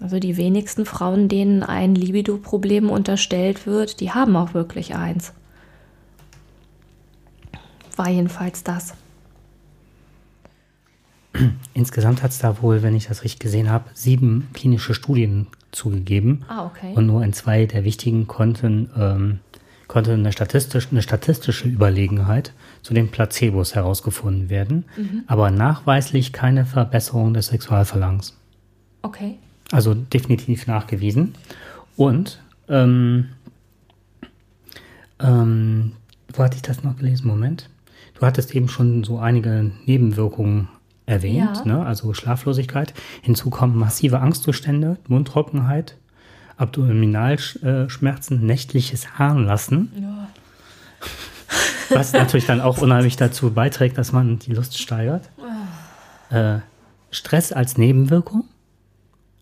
Also 0.00 0.18
die 0.18 0.36
wenigsten 0.36 0.84
Frauen, 0.84 1.28
denen 1.28 1.62
ein 1.62 1.94
Libido-Problem 1.94 2.90
unterstellt 2.90 3.66
wird, 3.66 4.00
die 4.00 4.12
haben 4.12 4.36
auch 4.36 4.52
wirklich 4.52 4.94
eins. 4.94 5.32
War 7.96 8.10
jedenfalls 8.10 8.62
das. 8.62 8.94
Insgesamt 11.74 12.22
hat 12.22 12.30
es 12.30 12.38
da 12.38 12.62
wohl, 12.62 12.82
wenn 12.82 12.94
ich 12.96 13.06
das 13.08 13.24
richtig 13.24 13.40
gesehen 13.40 13.70
habe, 13.70 13.84
sieben 13.94 14.48
klinische 14.54 14.94
Studien 14.94 15.46
zugegeben. 15.72 16.44
Ah, 16.48 16.66
okay. 16.66 16.92
Und 16.94 17.06
nur 17.06 17.22
in 17.22 17.32
zwei 17.32 17.66
der 17.66 17.84
wichtigen 17.84 18.26
konnten, 18.26 18.90
ähm, 18.96 19.38
konnte 19.88 20.14
eine, 20.14 20.32
statistisch, 20.32 20.88
eine 20.90 21.02
statistische 21.02 21.68
Überlegenheit 21.68 22.52
zu 22.82 22.94
den 22.94 23.10
Placebos 23.10 23.74
herausgefunden 23.74 24.48
werden, 24.50 24.84
Mhm. 24.96 25.22
aber 25.26 25.50
nachweislich 25.50 26.32
keine 26.32 26.64
Verbesserung 26.64 27.34
des 27.34 27.46
Sexualverlangens. 27.48 28.36
Okay. 29.02 29.38
Also 29.72 29.94
definitiv 29.94 30.66
nachgewiesen. 30.66 31.34
Und 31.96 32.40
ähm, 32.68 33.26
ähm, 35.20 35.92
wo 36.32 36.42
hatte 36.42 36.56
ich 36.56 36.62
das 36.62 36.82
noch 36.82 36.96
gelesen? 36.96 37.26
Moment. 37.28 37.68
Du 38.18 38.22
hattest 38.26 38.54
eben 38.54 38.68
schon 38.68 39.04
so 39.04 39.18
einige 39.18 39.70
Nebenwirkungen 39.86 40.68
erwähnt, 41.06 41.62
Ja. 41.64 41.78
ne? 41.78 41.86
also 41.86 42.12
Schlaflosigkeit. 42.14 42.92
Hinzu 43.22 43.48
kommen 43.50 43.76
massive 43.78 44.20
Angstzustände, 44.20 44.98
Mundtrockenheit, 45.08 45.96
Abdominalschmerzen, 46.56 48.44
nächtliches 48.44 49.18
Harnlassen, 49.18 49.92
Ja. 50.00 50.28
was 51.90 52.12
natürlich 52.12 52.46
dann 52.46 52.60
auch 52.60 52.78
unheimlich 52.78 53.16
dazu 53.16 53.50
beiträgt, 53.52 53.98
dass 53.98 54.12
man 54.12 54.38
die 54.38 54.52
Lust 54.52 54.78
steigert. 54.78 55.30
Äh, 56.30 56.58
Stress 57.10 57.52
als 57.52 57.78
Nebenwirkung. 57.78 58.44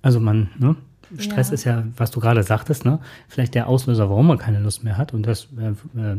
Also 0.03 0.21
man, 0.21 0.51
ne? 0.59 0.77
Stress 1.19 1.49
Ja. 1.49 1.55
ist 1.55 1.65
ja, 1.65 1.85
was 1.97 2.11
du 2.11 2.21
gerade 2.21 2.43
sagtest, 2.43 2.85
ne? 2.85 2.99
Vielleicht 3.29 3.55
der 3.55 3.69
Auslöser, 3.69 4.11
warum 4.11 4.27
man 4.27 4.37
keine 4.39 4.59
Lust 4.61 4.85
mehr 4.85 4.99
hat 4.99 5.15
und 5.15 5.25
das 5.27 5.49
äh, 5.59 5.69
äh, 5.71 6.17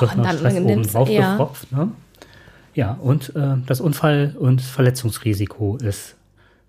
wird 0.00 0.16
noch 0.16 0.32
Stress 0.32 0.54
oben 0.56 0.82
drauf 0.82 1.08
ja. 1.08 1.32
gepfropft, 1.32 1.70
ne? 1.70 1.88
Ja, 2.78 2.96
und 3.02 3.34
äh, 3.34 3.56
das 3.66 3.80
Unfall- 3.80 4.36
und 4.38 4.60
Verletzungsrisiko 4.62 5.78
ist 5.78 6.14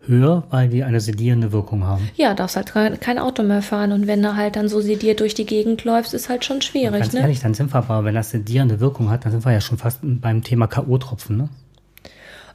höher, 0.08 0.42
weil 0.50 0.68
die 0.68 0.84
eine 0.84 1.02
sedierende 1.02 1.52
Wirkung 1.52 1.84
haben. 1.84 2.10
Ja, 2.16 2.34
darfst 2.34 2.56
halt 2.56 2.74
kein, 3.00 3.20
Auto 3.20 3.44
mehr 3.44 3.62
fahren 3.62 3.92
und 3.92 4.08
wenn 4.08 4.24
du 4.24 4.36
halt 4.36 4.56
dann 4.56 4.68
so 4.70 4.82
sediert 4.82 5.20
durch 5.20 5.36
die 5.36 5.46
Gegend 5.46 5.84
läufst, 5.84 6.16
ist 6.16 6.28
halt 6.28 6.44
schon 6.44 6.64
schwierig, 6.64 7.00
Ganz 7.02 7.14
ne? 7.14 7.20
ehrlich, 7.20 7.42
dann 7.42 7.54
sind 7.54 7.72
wir 7.72 7.78
aber, 7.78 8.06
wenn 8.06 8.16
das 8.16 8.32
sedierende 8.32 8.80
Wirkung 8.80 9.12
hat, 9.12 9.24
dann 9.26 9.34
sind 9.34 9.46
wir 9.46 9.52
ja 9.52 9.62
schon 9.62 9.78
fast 9.78 10.00
beim 10.02 10.44
Thema 10.44 10.66
K.O.-Tropfen, 10.66 11.38
ne? 11.38 11.50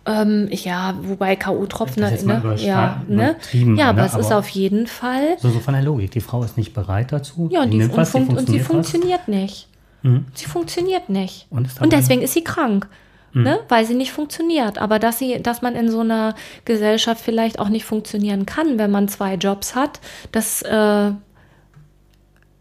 Ähm, 0.04 0.48
ja, 0.50 0.96
wobei 1.02 1.36
K.O.-Tropfen, 1.36 2.00
ne? 2.00 2.56
Ja, 2.56 3.04
ne? 3.06 3.36
Ja, 3.52 3.90
aber 3.90 4.00
ne? 4.00 4.06
es 4.08 4.16
ist 4.16 4.26
Aber- 4.26 4.38
auf 4.38 4.48
jeden 4.48 4.88
Fall. 4.88 5.36
So, 5.38 5.50
so 5.50 5.60
von 5.60 5.74
der 5.74 5.84
Logik. 5.84 6.10
Die 6.10 6.20
Frau 6.20 6.42
ist 6.42 6.56
nicht 6.56 6.74
bereit 6.74 7.12
dazu. 7.12 7.48
Ja, 7.52 7.62
und, 7.62 7.70
die, 7.70 7.80
und, 7.84 7.96
was, 7.96 8.10
fun 8.10 8.26
und 8.26 8.48
sie 8.48 8.58
was. 8.58 8.66
funktioniert 8.66 9.28
nicht. 9.28 9.68
Mhm. 10.02 10.24
Sie 10.34 10.46
funktioniert 10.46 11.08
nicht. 11.08 11.46
Und 11.50 11.68
Und 11.80 11.92
deswegen 11.92 12.20
ist 12.20 12.32
sie 12.34 12.42
krank. 12.42 12.88
Mhm. 13.34 13.42
Ne? 13.42 13.60
Weil 13.68 13.84
sie 13.84 13.94
nicht 13.94 14.12
funktioniert. 14.12 14.78
Aber 14.78 14.98
dass 14.98 15.18
sie, 15.18 15.42
dass 15.42 15.60
man 15.60 15.74
in 15.74 15.90
so 15.90 16.00
einer 16.00 16.34
Gesellschaft 16.64 17.22
vielleicht 17.22 17.58
auch 17.58 17.68
nicht 17.68 17.84
funktionieren 17.84 18.46
kann, 18.46 18.78
wenn 18.78 18.90
man 18.90 19.08
zwei 19.08 19.34
Jobs 19.34 19.74
hat, 19.74 20.00
das 20.32 20.62
äh, 20.62 21.10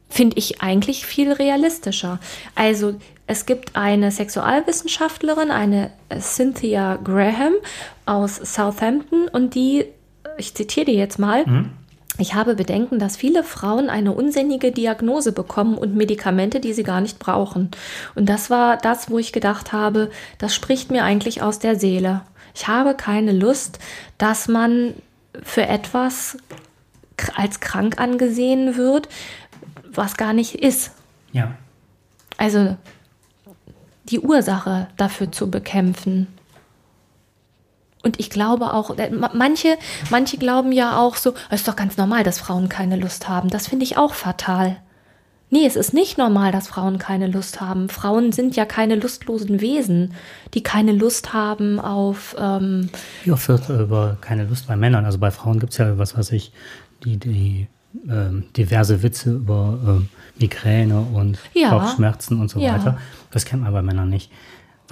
finde 0.10 0.38
ich 0.38 0.62
eigentlich 0.62 1.06
viel 1.06 1.32
realistischer. 1.32 2.20
Also 2.56 2.96
es 3.26 3.46
gibt 3.46 3.76
eine 3.76 4.12
Sexualwissenschaftlerin, 4.12 5.50
eine 5.50 5.92
Cynthia 6.20 6.98
Graham 7.04 7.54
aus 8.06 8.36
Southampton 8.36 9.28
und 9.30 9.56
die, 9.56 9.86
ich 10.38 10.54
zitiere 10.54 10.88
die 10.88 10.94
jetzt 10.94 11.20
mal, 11.20 11.46
ich 12.19 12.36
habe 12.36 12.56
Bedenken, 12.56 12.99
dass 12.99 13.17
viele 13.17 13.43
Frauen 13.43 13.89
eine 13.89 14.12
unsinnige 14.12 14.71
Diagnose 14.71 15.32
bekommen 15.32 15.78
und 15.78 15.95
Medikamente, 15.95 16.60
die 16.60 16.73
sie 16.73 16.84
gar 16.84 17.02
nicht 17.02 17.17
brauchen. 17.17 17.71
Und 18.13 18.30
das 18.30 18.49
war 18.49 18.78
das, 18.78 19.10
wo 19.10 19.17
ich 19.17 19.34
gedacht 19.34 19.73
habe, 19.73 20.12
das 20.38 20.54
spricht 20.54 20.91
mir 20.91 21.04
eigentlich 21.04 21.41
aus 21.41 21.60
der 21.60 21.76
Seele. 21.76 22.21
Ich 22.54 22.67
habe 22.67 22.93
keine 22.93 23.32
Lust, 23.32 23.80
dass 24.19 24.47
man 24.47 24.93
für 25.41 25.65
etwas 25.65 26.38
als 27.36 27.60
krank 27.60 27.99
angesehen 27.99 28.78
wird, 28.78 29.10
was 29.91 30.17
gar 30.17 30.34
nicht 30.34 30.56
ist. 30.56 30.91
Ja. 31.32 31.56
Also 32.38 32.78
die 34.06 34.19
Ursache 34.19 34.88
dafür 34.97 35.32
zu 35.32 35.49
bekämpfen. 35.49 36.28
Und 38.04 38.20
ich 38.20 38.30
glaube 38.30 38.74
auch, 38.74 38.98
äh, 38.98 39.10
ma- 39.10 39.32
manche, 39.34 39.78
manche 40.10 40.38
glauben 40.38 40.72
ja 40.72 40.98
auch 41.00 41.16
so, 41.16 41.34
es 41.50 41.62
ist 41.62 41.68
doch 41.68 41.76
ganz 41.76 41.98
normal, 41.98 42.24
dass 42.24 42.38
Frauen 42.39 42.70
keine 42.70 42.98
Lust 42.98 43.28
haben. 43.30 43.50
Das 43.50 43.68
finde 43.68 43.86
ich 43.86 43.98
auch 43.98 44.13
fatal. 44.13 44.76
Nee, 45.50 45.66
es 45.68 45.76
ist 45.76 45.94
nicht 45.94 46.18
normal, 46.18 46.52
dass 46.52 46.68
Frauen 46.68 46.98
keine 46.98 47.28
Lust 47.28 47.62
haben. 47.62 47.88
Frauen 47.88 48.32
sind 48.32 48.56
ja 48.56 48.66
keine 48.66 48.96
lustlosen 48.96 49.62
Wesen, 49.62 50.16
die 50.56 50.63
keine 50.63 50.92
Lust 50.94 51.32
haben 51.34 51.80
auf. 51.80 52.36
Ähm 52.39 52.89
Wie 53.24 53.32
oft 53.32 53.48
wird 53.48 53.70
über 53.70 54.18
keine 54.20 54.46
Lust 54.46 54.68
bei 54.68 54.76
Männern? 54.76 55.06
Also 55.06 55.20
bei 55.20 55.30
Frauen 55.32 55.60
gibt 55.60 55.74
es 55.74 55.78
ja, 55.78 55.98
was 56.00 56.18
weiß 56.18 56.32
ich, 56.32 56.52
die, 57.06 57.18
die 57.18 57.68
ähm, 58.10 58.46
diverse 58.58 59.04
Witze 59.04 59.34
über 59.34 59.78
ähm, 59.86 60.10
Migräne 60.39 61.00
und 61.00 61.38
Ja. 61.54 61.70
Kopfschmerzen 61.70 62.42
und 62.42 62.50
so 62.50 62.60
Ja. 62.60 62.74
weiter. 62.74 62.98
Das 63.30 63.46
kennt 63.46 63.62
man 63.62 63.72
bei 63.72 63.84
Männern 63.84 64.10
nicht. 64.10 64.32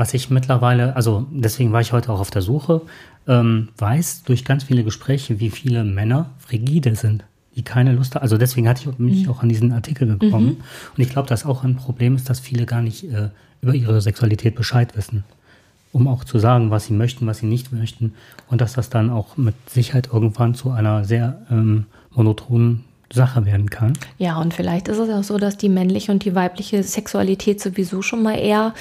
Was 0.02 0.16
ich 0.16 0.32
mittlerweile, 0.32 0.96
also 0.96 1.28
deswegen 1.30 1.74
war 1.74 1.82
ich 1.82 1.94
heute 1.94 2.12
auch 2.12 2.20
auf 2.20 2.32
der 2.32 2.42
Suche, 2.42 2.82
ähm, 3.28 3.68
weiß 3.78 4.24
durch 4.24 4.44
ganz 4.44 4.64
viele 4.64 4.84
Gespräche, 4.84 5.40
wie 5.40 5.52
viele 5.52 5.84
Männer 5.84 6.32
frigide 6.40 6.96
sind, 6.96 7.24
die 7.56 7.62
keine 7.62 7.94
Lust 7.94 8.16
haben. 8.16 8.24
Also 8.24 8.40
deswegen 8.40 8.68
hatte 8.68 8.90
ich 8.90 8.98
mich 8.98 9.26
Mhm. 9.26 9.32
auch 9.32 9.44
an 9.44 9.50
diesen 9.50 9.72
Artikel 9.72 10.08
gekommen. 10.18 10.58
Und 10.98 11.04
ich 11.04 11.12
glaube, 11.12 11.30
dass 11.30 11.46
auch 11.46 11.64
ein 11.64 11.76
Problem 11.76 12.16
ist, 12.16 12.28
dass 12.32 12.40
viele 12.40 12.66
gar 12.66 12.82
nicht 12.82 13.04
äh, 13.14 13.30
über 13.62 13.76
ihre 13.76 14.02
Sexualität 14.02 14.56
Bescheid 14.56 14.98
wissen. 14.98 15.24
Um 15.92 16.08
auch 16.08 16.24
zu 16.24 16.40
sagen, 16.40 16.72
was 16.72 16.86
sie 16.86 16.94
möchten, 16.94 17.28
was 17.28 17.38
sie 17.38 17.46
nicht 17.46 17.72
möchten. 17.72 18.16
Und 18.50 18.60
dass 18.60 18.74
das 18.74 18.90
dann 18.90 19.12
auch 19.12 19.38
mit 19.38 19.54
Sicherheit 19.70 20.10
irgendwann 20.12 20.56
zu 20.56 20.72
einer 20.72 21.04
sehr 21.06 21.44
ähm, 21.52 21.86
monotonen 22.10 22.86
Sache 23.14 23.46
werden 23.46 23.70
kann. 23.70 23.94
Ja, 24.18 24.40
und 24.40 24.54
vielleicht 24.54 24.88
ist 24.88 24.98
es 24.98 25.10
auch 25.10 25.24
so, 25.24 25.38
dass 25.38 25.58
die 25.58 25.70
männliche 25.70 26.12
und 26.12 26.24
die 26.26 26.36
weibliche 26.36 26.84
Sexualität 26.84 27.62
sowieso 27.62 28.02
schon 28.02 28.24
mal 28.24 28.40
eher 28.40 28.74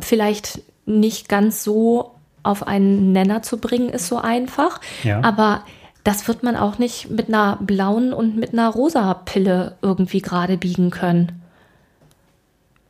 vielleicht 0.00 0.60
nicht 0.86 1.28
ganz 1.28 1.64
so 1.64 2.12
auf 2.42 2.66
einen 2.66 3.12
Nenner 3.12 3.42
zu 3.42 3.58
bringen 3.58 3.90
ist 3.90 4.06
so 4.06 4.16
einfach. 4.16 4.80
Ja. 5.04 5.22
Aber 5.22 5.64
das 6.04 6.26
wird 6.28 6.42
man 6.42 6.56
auch 6.56 6.78
nicht 6.78 7.10
mit 7.10 7.28
einer 7.28 7.58
blauen 7.60 8.12
und 8.12 8.36
mit 8.36 8.52
einer 8.52 8.70
rosa 8.70 9.12
Pille 9.14 9.76
irgendwie 9.82 10.22
gerade 10.22 10.56
biegen 10.56 10.90
können. 10.90 11.42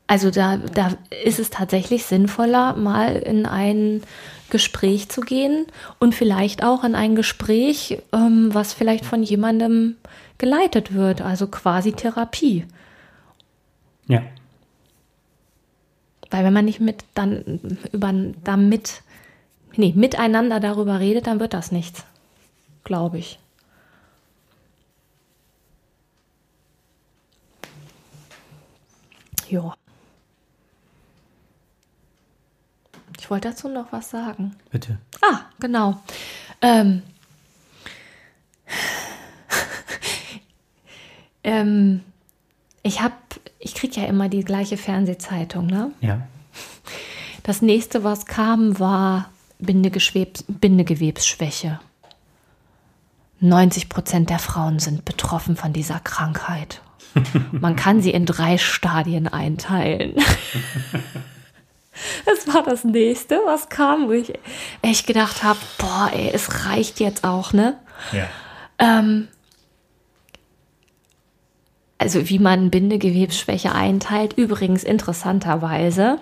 Also 0.06 0.30
da, 0.30 0.56
da 0.56 0.92
ist 1.24 1.38
es 1.38 1.50
tatsächlich 1.50 2.04
sinnvoller, 2.04 2.76
mal 2.76 3.16
in 3.16 3.44
ein 3.44 4.02
Gespräch 4.50 5.08
zu 5.10 5.20
gehen 5.20 5.66
und 5.98 6.14
vielleicht 6.14 6.64
auch 6.64 6.82
in 6.84 6.94
ein 6.94 7.14
Gespräch, 7.14 7.98
ähm, 8.12 8.48
was 8.52 8.72
vielleicht 8.72 9.04
von 9.04 9.22
jemandem 9.22 9.96
geleitet 10.38 10.94
wird, 10.94 11.20
also 11.20 11.48
quasi 11.48 11.92
Therapie. 11.92 12.64
Ja. 14.06 14.22
Weil 16.30 16.44
wenn 16.44 16.52
man 16.52 16.64
nicht 16.64 16.80
mit 16.80 17.04
dann 17.14 17.60
über 17.92 18.12
damit, 18.44 19.02
nee, 19.76 19.92
miteinander 19.94 20.60
darüber 20.60 21.00
redet, 21.00 21.26
dann 21.26 21.40
wird 21.40 21.54
das 21.54 21.72
nichts. 21.72 22.04
Glaube 22.84 23.18
ich. 23.18 23.38
Ja. 29.48 29.74
Ich 33.18 33.30
wollte 33.30 33.48
dazu 33.48 33.68
noch 33.68 33.92
was 33.92 34.10
sagen. 34.10 34.54
Bitte. 34.70 34.98
Ah, 35.22 35.40
genau. 35.58 36.00
Ähm, 36.62 37.02
ähm, 41.48 42.02
ich 42.82 43.00
habe, 43.00 43.14
ich 43.58 43.74
kriege 43.74 44.00
ja 44.00 44.06
immer 44.06 44.28
die 44.28 44.44
gleiche 44.44 44.76
Fernsehzeitung, 44.76 45.66
ne? 45.66 45.92
Ja. 46.00 46.20
Das 47.42 47.62
nächste, 47.62 48.04
was 48.04 48.26
kam, 48.26 48.78
war 48.78 49.30
Bindegewebs 49.58 50.44
Bindegewebsschwäche. 50.46 51.80
90 53.40 53.88
Prozent 53.88 54.30
der 54.30 54.38
Frauen 54.38 54.78
sind 54.78 55.04
betroffen 55.04 55.56
von 55.56 55.72
dieser 55.72 56.00
Krankheit. 56.00 56.82
Man 57.52 57.76
kann 57.76 58.02
sie 58.02 58.10
in 58.10 58.26
drei 58.26 58.58
Stadien 58.58 59.26
einteilen. 59.26 60.14
Das 62.24 62.46
war 62.54 62.62
das 62.62 62.84
nächste, 62.84 63.40
was 63.44 63.70
kam, 63.70 64.06
wo 64.06 64.12
ich 64.12 64.32
echt 64.82 65.08
gedacht 65.08 65.42
habe, 65.42 65.58
boah, 65.78 66.08
ey, 66.14 66.30
es 66.32 66.64
reicht 66.66 67.00
jetzt 67.00 67.24
auch, 67.24 67.52
ne? 67.52 67.76
Ja. 68.12 68.28
Ähm, 68.78 69.26
also 71.98 72.28
wie 72.28 72.38
man 72.38 72.70
Bindegewebsschwäche 72.70 73.72
einteilt, 73.72 74.34
übrigens 74.34 74.84
interessanterweise. 74.84 76.18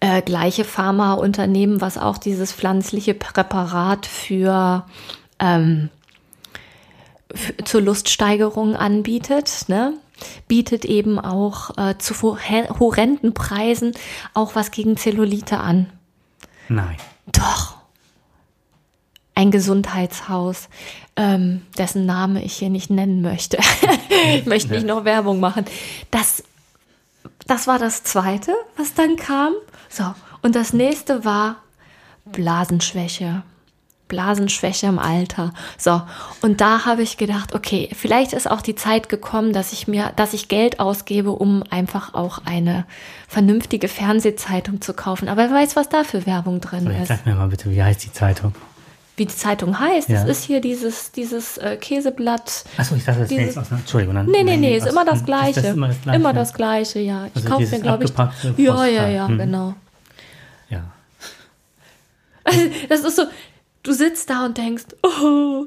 Äh, 0.00 0.22
gleiche 0.22 0.64
Pharmaunternehmen, 0.64 1.80
was 1.80 1.98
auch 1.98 2.18
dieses 2.18 2.52
pflanzliche 2.52 3.14
Präparat 3.14 4.06
für, 4.06 4.84
ähm, 5.38 5.90
für 7.32 7.56
zur 7.58 7.82
Luststeigerung 7.82 8.74
anbietet, 8.74 9.66
ne? 9.68 9.94
bietet 10.48 10.84
eben 10.84 11.18
auch 11.18 11.76
äh, 11.76 11.98
zu 11.98 12.14
horre- 12.14 12.78
horrenden 12.78 13.34
Preisen 13.34 13.92
auch 14.34 14.54
was 14.54 14.70
gegen 14.70 14.96
Zellulite 14.96 15.58
an. 15.58 15.90
Nein. 16.68 16.96
Doch. 17.26 17.76
Ein 19.34 19.50
Gesundheitshaus, 19.50 20.68
ähm, 21.16 21.62
dessen 21.76 22.06
Name 22.06 22.42
ich 22.42 22.54
hier 22.54 22.70
nicht 22.70 22.90
nennen 22.90 23.22
möchte. 23.22 23.58
ich 24.34 24.46
möchte 24.46 24.72
nicht 24.72 24.86
noch 24.86 25.04
Werbung 25.04 25.40
machen. 25.40 25.64
Das, 26.10 26.42
das 27.46 27.66
war 27.66 27.78
das 27.78 28.02
zweite, 28.04 28.54
was 28.76 28.94
dann 28.94 29.16
kam. 29.16 29.52
So. 29.88 30.04
Und 30.42 30.56
das 30.56 30.72
nächste 30.72 31.24
war 31.24 31.56
Blasenschwäche. 32.24 33.42
Blasenschwäche 34.08 34.86
im 34.88 34.98
Alter. 34.98 35.54
So, 35.78 36.02
und 36.42 36.60
da 36.60 36.84
habe 36.84 37.02
ich 37.02 37.16
gedacht, 37.16 37.54
okay, 37.54 37.88
vielleicht 37.94 38.34
ist 38.34 38.50
auch 38.50 38.60
die 38.60 38.74
Zeit 38.74 39.08
gekommen, 39.08 39.54
dass 39.54 39.72
ich 39.72 39.88
mir, 39.88 40.12
dass 40.16 40.34
ich 40.34 40.48
Geld 40.48 40.80
ausgebe, 40.80 41.30
um 41.30 41.62
einfach 41.70 42.12
auch 42.12 42.40
eine 42.44 42.84
vernünftige 43.26 43.88
Fernsehzeitung 43.88 44.82
zu 44.82 44.92
kaufen. 44.92 45.28
Aber 45.28 45.48
wer 45.48 45.56
weiß, 45.56 45.76
was 45.76 45.88
da 45.88 46.04
für 46.04 46.26
Werbung 46.26 46.60
drin 46.60 46.84
So, 46.84 46.90
jetzt 46.90 47.02
ist. 47.02 47.08
sag 47.08 47.26
mir 47.26 47.34
mal 47.34 47.48
bitte, 47.48 47.70
wie 47.70 47.82
heißt 47.82 48.04
die 48.04 48.12
Zeitung? 48.12 48.54
Wie 49.16 49.26
die 49.26 49.34
Zeitung 49.34 49.78
heißt, 49.78 50.08
Ja. 50.08 50.22
es 50.22 50.28
ist 50.38 50.44
hier 50.44 50.60
dieses, 50.62 51.12
dieses 51.12 51.58
äh, 51.58 51.76
Käseblatt. 51.76 52.64
Achso, 52.78 52.94
ich 52.94 53.04
dachte, 53.04 53.20
das 53.20 53.28
Dieses- 53.28 53.46
jetzt 53.54 53.58
aus. 53.58 53.70
Entschuldigung. 53.70 54.14
Dann, 54.14 54.26
Nee, 54.26 54.42
nee, 54.42 54.56
nee, 54.56 54.76
ist 54.76 54.84
aus- 54.84 54.92
immer 54.92 55.04
das 55.04 55.18
ist 55.18 55.26
Gleiche. 55.26 55.60
Das 55.60 55.74
immer 55.74 55.88
das 55.88 56.00
Gleiche. 56.02 56.16
Immer 56.18 56.32
das 56.32 56.54
Gleiche, 56.54 56.98
ja. 57.00 57.26
Ich 57.26 57.36
Also 57.36 57.48
kaufe 57.48 57.66
mir, 57.66 57.80
glaube 57.80 58.04
ich. 58.04 58.12
Ja, 58.58 58.86
ja, 58.86 59.08
ja, 59.08 59.28
Hm. 59.28 59.38
genau. 59.38 59.74
Ja. 60.70 60.84
Das 62.88 63.00
ist 63.00 63.16
so, 63.16 63.24
du 63.82 63.92
sitzt 63.92 64.30
da 64.30 64.44
und 64.46 64.56
denkst, 64.58 64.84
oh, 65.02 65.66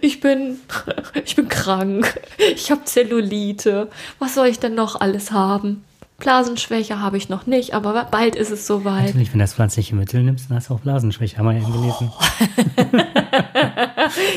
ich 0.00 0.20
bin, 0.20 0.58
ich 1.24 1.36
bin 1.36 1.48
krank, 1.48 2.20
ich 2.38 2.70
habe 2.70 2.84
Zellulite, 2.84 3.88
was 4.18 4.34
soll 4.34 4.48
ich 4.48 4.58
denn 4.58 4.74
noch 4.74 5.00
alles 5.00 5.30
haben? 5.30 5.84
Blasenschwäche 6.20 7.00
habe 7.00 7.16
ich 7.16 7.28
noch 7.28 7.46
nicht, 7.46 7.74
aber 7.74 8.06
bald 8.10 8.36
ist 8.36 8.50
es 8.50 8.66
soweit. 8.66 9.06
Natürlich, 9.06 9.32
wenn 9.32 9.40
du 9.40 9.44
das 9.44 9.54
pflanzliche 9.54 9.96
Mittel 9.96 10.22
nimmst, 10.22 10.48
dann 10.48 10.58
hast 10.58 10.70
du 10.70 10.74
auch 10.74 10.80
Blasenschwäche. 10.80 11.36
Haben 11.38 11.46
wir 11.46 11.58
ja 11.58 11.68
gelesen. 11.68 12.12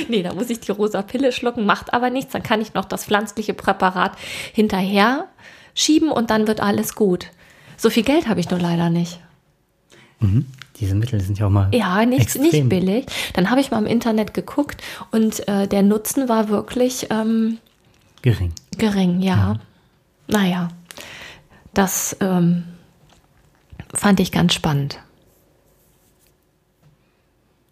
Nee, 0.07 0.23
da 0.23 0.33
muss 0.33 0.49
ich 0.49 0.59
die 0.59 0.71
rosa 0.71 1.01
Pille 1.01 1.31
schlucken, 1.31 1.65
macht 1.65 1.93
aber 1.93 2.09
nichts, 2.09 2.33
dann 2.33 2.43
kann 2.43 2.61
ich 2.61 2.73
noch 2.73 2.85
das 2.85 3.05
pflanzliche 3.05 3.53
Präparat 3.53 4.13
hinterher 4.53 5.27
schieben 5.73 6.11
und 6.11 6.29
dann 6.29 6.47
wird 6.47 6.61
alles 6.61 6.95
gut. 6.95 7.27
So 7.77 7.89
viel 7.89 8.03
Geld 8.03 8.27
habe 8.27 8.39
ich 8.39 8.49
nur 8.49 8.59
leider 8.59 8.89
nicht. 8.89 9.19
Mhm. 10.19 10.45
Diese 10.79 10.95
Mittel 10.95 11.19
sind 11.21 11.39
ja 11.39 11.47
auch 11.47 11.51
mal. 11.51 11.69
Ja, 11.73 12.05
nicht, 12.05 12.21
extrem. 12.21 12.43
nicht 12.43 12.69
billig. 12.69 13.05
Dann 13.33 13.49
habe 13.49 13.61
ich 13.61 13.71
mal 13.71 13.79
im 13.79 13.85
Internet 13.85 14.33
geguckt 14.33 14.81
und 15.11 15.47
äh, 15.47 15.67
der 15.67 15.83
Nutzen 15.83 16.29
war 16.29 16.49
wirklich 16.49 17.07
ähm, 17.09 17.57
Gering. 18.21 18.53
gering, 18.77 19.21
ja. 19.21 19.59
Naja, 20.27 20.69
das 21.73 22.15
ähm, 22.19 22.63
fand 23.93 24.19
ich 24.19 24.31
ganz 24.31 24.53
spannend. 24.53 24.99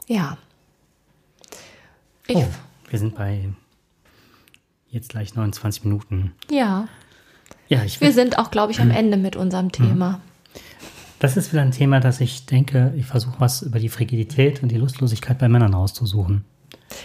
Ja. 0.07 0.37
Ich, 2.27 2.35
Oh, 2.37 2.45
wir 2.89 2.99
sind 2.99 3.15
bei 3.15 3.49
jetzt 4.89 5.09
gleich 5.09 5.35
29 5.35 5.83
Minuten. 5.85 6.33
Ja, 6.49 6.87
Ja, 7.69 7.83
ich 7.83 8.01
wir 8.01 8.11
sind 8.11 8.37
auch, 8.37 8.51
glaube 8.51 8.71
ich, 8.73 8.81
am 8.81 8.91
Ende 8.91 9.15
mit 9.17 9.35
unserem 9.35 9.71
Thema. 9.71 10.19
das 11.19 11.37
ist 11.37 11.51
wieder 11.53 11.61
ein 11.61 11.71
Thema, 11.71 11.99
dass 12.01 12.19
ich 12.19 12.45
denke, 12.45 12.93
ich 12.97 13.05
versuche 13.05 13.39
was 13.39 13.61
über 13.61 13.79
die 13.79 13.89
Frigidität 13.89 14.61
und 14.63 14.69
die 14.69 14.77
Lustlosigkeit 14.77 15.37
bei 15.39 15.47
Männern 15.47 15.73
rauszusuchen. 15.73 16.43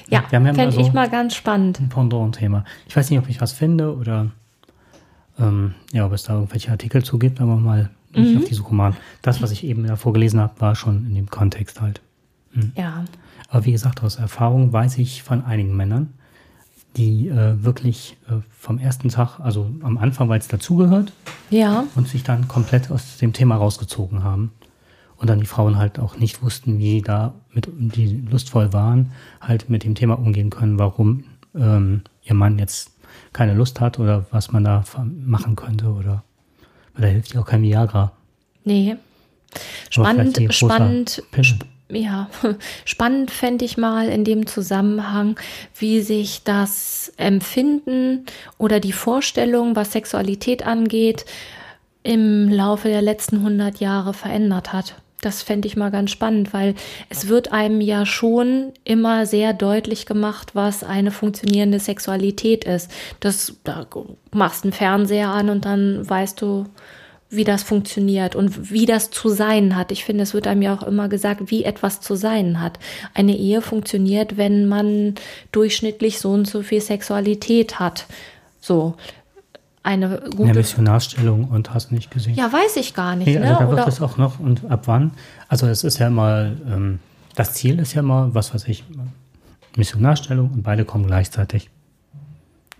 Ja, 0.08 0.24
ja 0.32 0.40
fände 0.40 0.72
so- 0.72 0.80
ich 0.80 0.92
mal 0.92 1.08
ganz 1.08 1.34
spannend. 1.36 1.78
ein 1.80 1.88
Pendant-Thema. 1.88 2.64
Ich 2.88 2.96
weiß 2.96 3.10
nicht, 3.10 3.18
ob 3.20 3.28
ich 3.28 3.40
was 3.40 3.52
finde 3.52 3.96
oder 3.96 4.30
ähm, 5.38 5.74
ja, 5.92 6.06
ob 6.06 6.12
es 6.12 6.22
da 6.24 6.34
irgendwelche 6.34 6.70
Artikel 6.70 7.02
zu 7.04 7.18
gibt, 7.18 7.40
aber 7.40 7.56
mal 7.56 7.90
nicht 8.14 8.32
Mhm. 8.32 8.38
auf 8.38 8.44
die 8.44 8.54
Suche 8.54 8.74
machen. 8.74 8.96
Das, 9.22 9.42
was 9.42 9.50
ich 9.50 9.64
eben 9.64 9.86
davor 9.86 10.12
gelesen 10.12 10.40
habe, 10.40 10.60
war 10.60 10.74
schon 10.74 11.06
in 11.06 11.14
dem 11.14 11.28
Kontext 11.28 11.80
halt. 11.80 12.00
Ja, 12.74 13.04
Aber 13.50 13.66
wie 13.66 13.72
gesagt, 13.72 14.02
aus 14.02 14.16
Erfahrung 14.16 14.72
weiß 14.72 14.96
ich 14.98 15.22
von 15.22 15.44
einigen 15.44 15.76
Männern, 15.76 16.14
die 16.96 17.28
äh, 17.28 17.62
wirklich 17.62 18.16
äh, 18.30 18.36
vom 18.50 18.78
ersten 18.78 19.10
Tag, 19.10 19.38
also 19.40 19.70
am 19.82 19.98
Anfang, 19.98 20.30
weil 20.30 20.38
es 20.38 20.48
dazugehört, 20.48 21.12
ja, 21.50 21.84
und 21.94 22.08
sich 22.08 22.22
dann 22.22 22.48
komplett 22.48 22.90
aus 22.90 23.18
dem 23.18 23.34
Thema 23.34 23.56
rausgezogen 23.56 24.24
haben. 24.24 24.52
Und 25.18 25.28
dann 25.28 25.40
die 25.40 25.46
Frauen 25.46 25.76
halt 25.76 25.98
auch 25.98 26.16
nicht 26.18 26.42
wussten, 26.42 26.78
wie 26.78 27.02
da 27.02 27.34
mit, 27.52 27.68
die 27.76 28.22
lustvoll 28.30 28.72
waren, 28.72 29.12
halt 29.40 29.68
mit 29.68 29.84
dem 29.84 29.94
Thema 29.94 30.14
umgehen 30.18 30.48
können, 30.50 30.78
warum 30.78 31.24
ähm, 31.54 32.02
ihr 32.22 32.34
Mann 32.34 32.58
jetzt 32.58 32.95
keine 33.32 33.54
Lust 33.54 33.80
hat 33.80 33.98
oder 33.98 34.26
was 34.30 34.52
man 34.52 34.64
da 34.64 34.84
machen 35.02 35.56
könnte 35.56 35.86
oder 35.86 36.24
da 36.96 37.06
hilft 37.06 37.34
ja 37.34 37.40
auch 37.40 37.46
kein 37.46 37.62
Viagra. 37.62 38.12
Nee. 38.64 38.96
Spannend, 39.90 40.52
spannend, 40.52 41.22
sp 41.38 41.64
ja, 41.88 42.28
spannend 42.84 43.30
fände 43.30 43.64
ich 43.64 43.76
mal 43.76 44.08
in 44.08 44.24
dem 44.24 44.46
Zusammenhang, 44.46 45.38
wie 45.78 46.00
sich 46.00 46.42
das 46.42 47.12
Empfinden 47.16 48.26
oder 48.58 48.80
die 48.80 48.92
Vorstellung, 48.92 49.76
was 49.76 49.92
Sexualität 49.92 50.66
angeht, 50.66 51.26
im 52.02 52.48
Laufe 52.48 52.88
der 52.88 53.02
letzten 53.02 53.36
100 53.36 53.78
Jahre 53.78 54.14
verändert 54.14 54.72
hat. 54.72 54.96
Das 55.20 55.42
fände 55.42 55.66
ich 55.66 55.76
mal 55.76 55.90
ganz 55.90 56.10
spannend, 56.10 56.52
weil 56.52 56.74
es 57.08 57.28
wird 57.28 57.50
einem 57.50 57.80
ja 57.80 58.04
schon 58.04 58.72
immer 58.84 59.24
sehr 59.24 59.54
deutlich 59.54 60.04
gemacht, 60.04 60.54
was 60.54 60.84
eine 60.84 61.10
funktionierende 61.10 61.80
Sexualität 61.80 62.64
ist. 62.64 62.90
Das, 63.20 63.56
da 63.64 63.86
machst 64.30 64.64
einen 64.64 64.72
Fernseher 64.72 65.30
an 65.30 65.48
und 65.48 65.64
dann 65.64 66.08
weißt 66.08 66.40
du, 66.40 66.66
wie 67.28 67.44
das 67.44 67.62
funktioniert 67.62 68.36
und 68.36 68.70
wie 68.70 68.86
das 68.86 69.10
zu 69.10 69.28
sein 69.28 69.74
hat. 69.74 69.90
Ich 69.90 70.04
finde, 70.04 70.22
es 70.22 70.34
wird 70.34 70.46
einem 70.46 70.62
ja 70.62 70.74
auch 70.74 70.84
immer 70.84 71.08
gesagt, 71.08 71.50
wie 71.50 71.64
etwas 71.64 72.00
zu 72.00 72.14
sein 72.14 72.60
hat. 72.60 72.78
Eine 73.14 73.36
Ehe 73.36 73.62
funktioniert, 73.62 74.36
wenn 74.36 74.66
man 74.66 75.14
durchschnittlich 75.50 76.20
so 76.20 76.30
und 76.30 76.46
so 76.46 76.62
viel 76.62 76.80
Sexualität 76.80 77.80
hat. 77.80 78.06
So. 78.60 78.94
Eine 79.86 80.18
gute. 80.18 80.42
Eine 80.42 80.54
Missionarstellung 80.54 81.44
und 81.44 81.72
hast 81.72 81.92
nicht 81.92 82.10
gesehen. 82.10 82.34
Ja, 82.34 82.52
weiß 82.52 82.74
ich 82.74 82.92
gar 82.92 83.14
nicht. 83.14 83.28
Nee, 83.28 83.36
also 83.36 83.52
ne? 83.52 83.56
da 83.60 83.68
wird 83.68 83.78
Oder 83.78 83.86
es 83.86 84.02
auch 84.02 84.16
noch 84.16 84.40
und 84.40 84.68
ab 84.68 84.88
wann? 84.88 85.12
Also 85.46 85.68
es 85.68 85.84
ist 85.84 85.98
ja 85.98 86.10
mal, 86.10 86.56
ähm, 86.68 86.98
das 87.36 87.54
Ziel 87.54 87.78
ist 87.78 87.94
ja 87.94 88.02
mal, 88.02 88.34
was 88.34 88.52
weiß 88.52 88.66
ich, 88.66 88.82
Missionarstellung 89.76 90.50
und 90.50 90.64
beide 90.64 90.84
kommen 90.84 91.06
gleichzeitig 91.06 91.70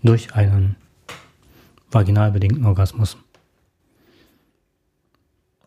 durch 0.03 0.35
einen 0.35 0.75
vaginal 1.91 2.31
bedingten 2.31 2.65
Orgasmus. 2.65 3.15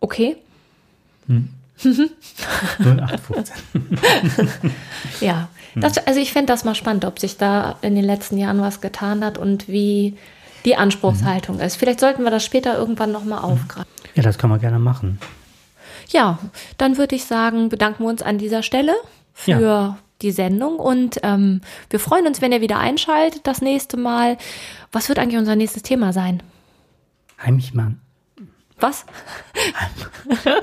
Okay. 0.00 0.36
Hm. 1.26 1.48
0815. 2.80 3.54
ja, 5.22 5.48
das, 5.74 5.96
also 6.06 6.20
ich 6.20 6.34
fände 6.34 6.52
das 6.52 6.64
mal 6.64 6.74
spannend, 6.74 7.06
ob 7.06 7.18
sich 7.18 7.38
da 7.38 7.78
in 7.80 7.94
den 7.94 8.04
letzten 8.04 8.36
Jahren 8.36 8.60
was 8.60 8.82
getan 8.82 9.24
hat 9.24 9.38
und 9.38 9.68
wie 9.68 10.18
die 10.64 10.76
Anspruchshaltung 10.76 11.56
mhm. 11.56 11.62
ist. 11.62 11.76
Vielleicht 11.76 12.00
sollten 12.00 12.22
wir 12.22 12.30
das 12.30 12.44
später 12.44 12.76
irgendwann 12.76 13.12
nochmal 13.12 13.40
aufgreifen. 13.40 13.90
Ja, 14.14 14.22
das 14.22 14.38
kann 14.38 14.50
man 14.50 14.60
gerne 14.60 14.78
machen. 14.78 15.18
Ja, 16.08 16.38
dann 16.76 16.98
würde 16.98 17.16
ich 17.16 17.24
sagen, 17.24 17.68
bedanken 17.68 18.04
wir 18.04 18.10
uns 18.10 18.22
an 18.22 18.38
dieser 18.38 18.62
Stelle 18.62 18.94
für 19.32 19.60
ja. 19.60 19.98
die 20.22 20.32
Sendung 20.32 20.78
und 20.78 21.20
ähm, 21.22 21.60
wir 21.88 22.00
freuen 22.00 22.26
uns, 22.26 22.42
wenn 22.42 22.52
ihr 22.52 22.60
wieder 22.60 22.78
einschaltet 22.78 23.46
das 23.46 23.62
nächste 23.62 23.96
Mal. 23.96 24.36
Was 24.92 25.08
wird 25.08 25.18
eigentlich 25.18 25.38
unser 25.38 25.56
nächstes 25.56 25.82
Thema 25.82 26.12
sein? 26.12 26.42
Heimchmann. 27.42 28.00
Was? 28.78 29.04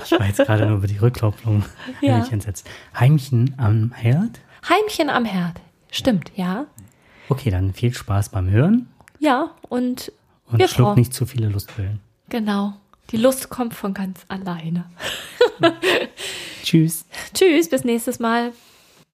Ich 0.04 0.12
war 0.12 0.26
jetzt 0.26 0.38
gerade 0.38 0.66
nur 0.66 0.78
über 0.78 0.88
die 0.88 0.98
Rückkopplung 0.98 1.66
ja. 2.02 2.26
entsetzt. 2.32 2.68
Heimchen 2.98 3.54
am 3.58 3.92
Herd? 3.92 4.40
Heimchen 4.68 5.10
am 5.10 5.26
Herd. 5.26 5.60
Stimmt, 5.92 6.32
ja. 6.36 6.66
Okay, 7.30 7.52
dann 7.52 7.74
viel 7.74 7.94
Spaß 7.94 8.30
beim 8.30 8.50
Hören. 8.50 8.88
Ja, 9.20 9.52
und 9.70 10.12
und 10.50 10.60
wir 10.60 10.68
schluck 10.68 10.96
nicht 10.96 11.14
zu 11.14 11.26
viele 11.26 11.50
Lustpillen. 11.50 12.00
Genau. 12.30 12.74
Die 13.12 13.18
Lust 13.18 13.50
kommt 13.50 13.74
von 13.74 13.94
ganz 13.94 14.22
alleine. 14.28 14.86
Tschüss. 16.64 17.06
Tschüss, 17.34 17.70
bis 17.70 17.84
nächstes 17.84 18.20
Mal. 18.20 18.52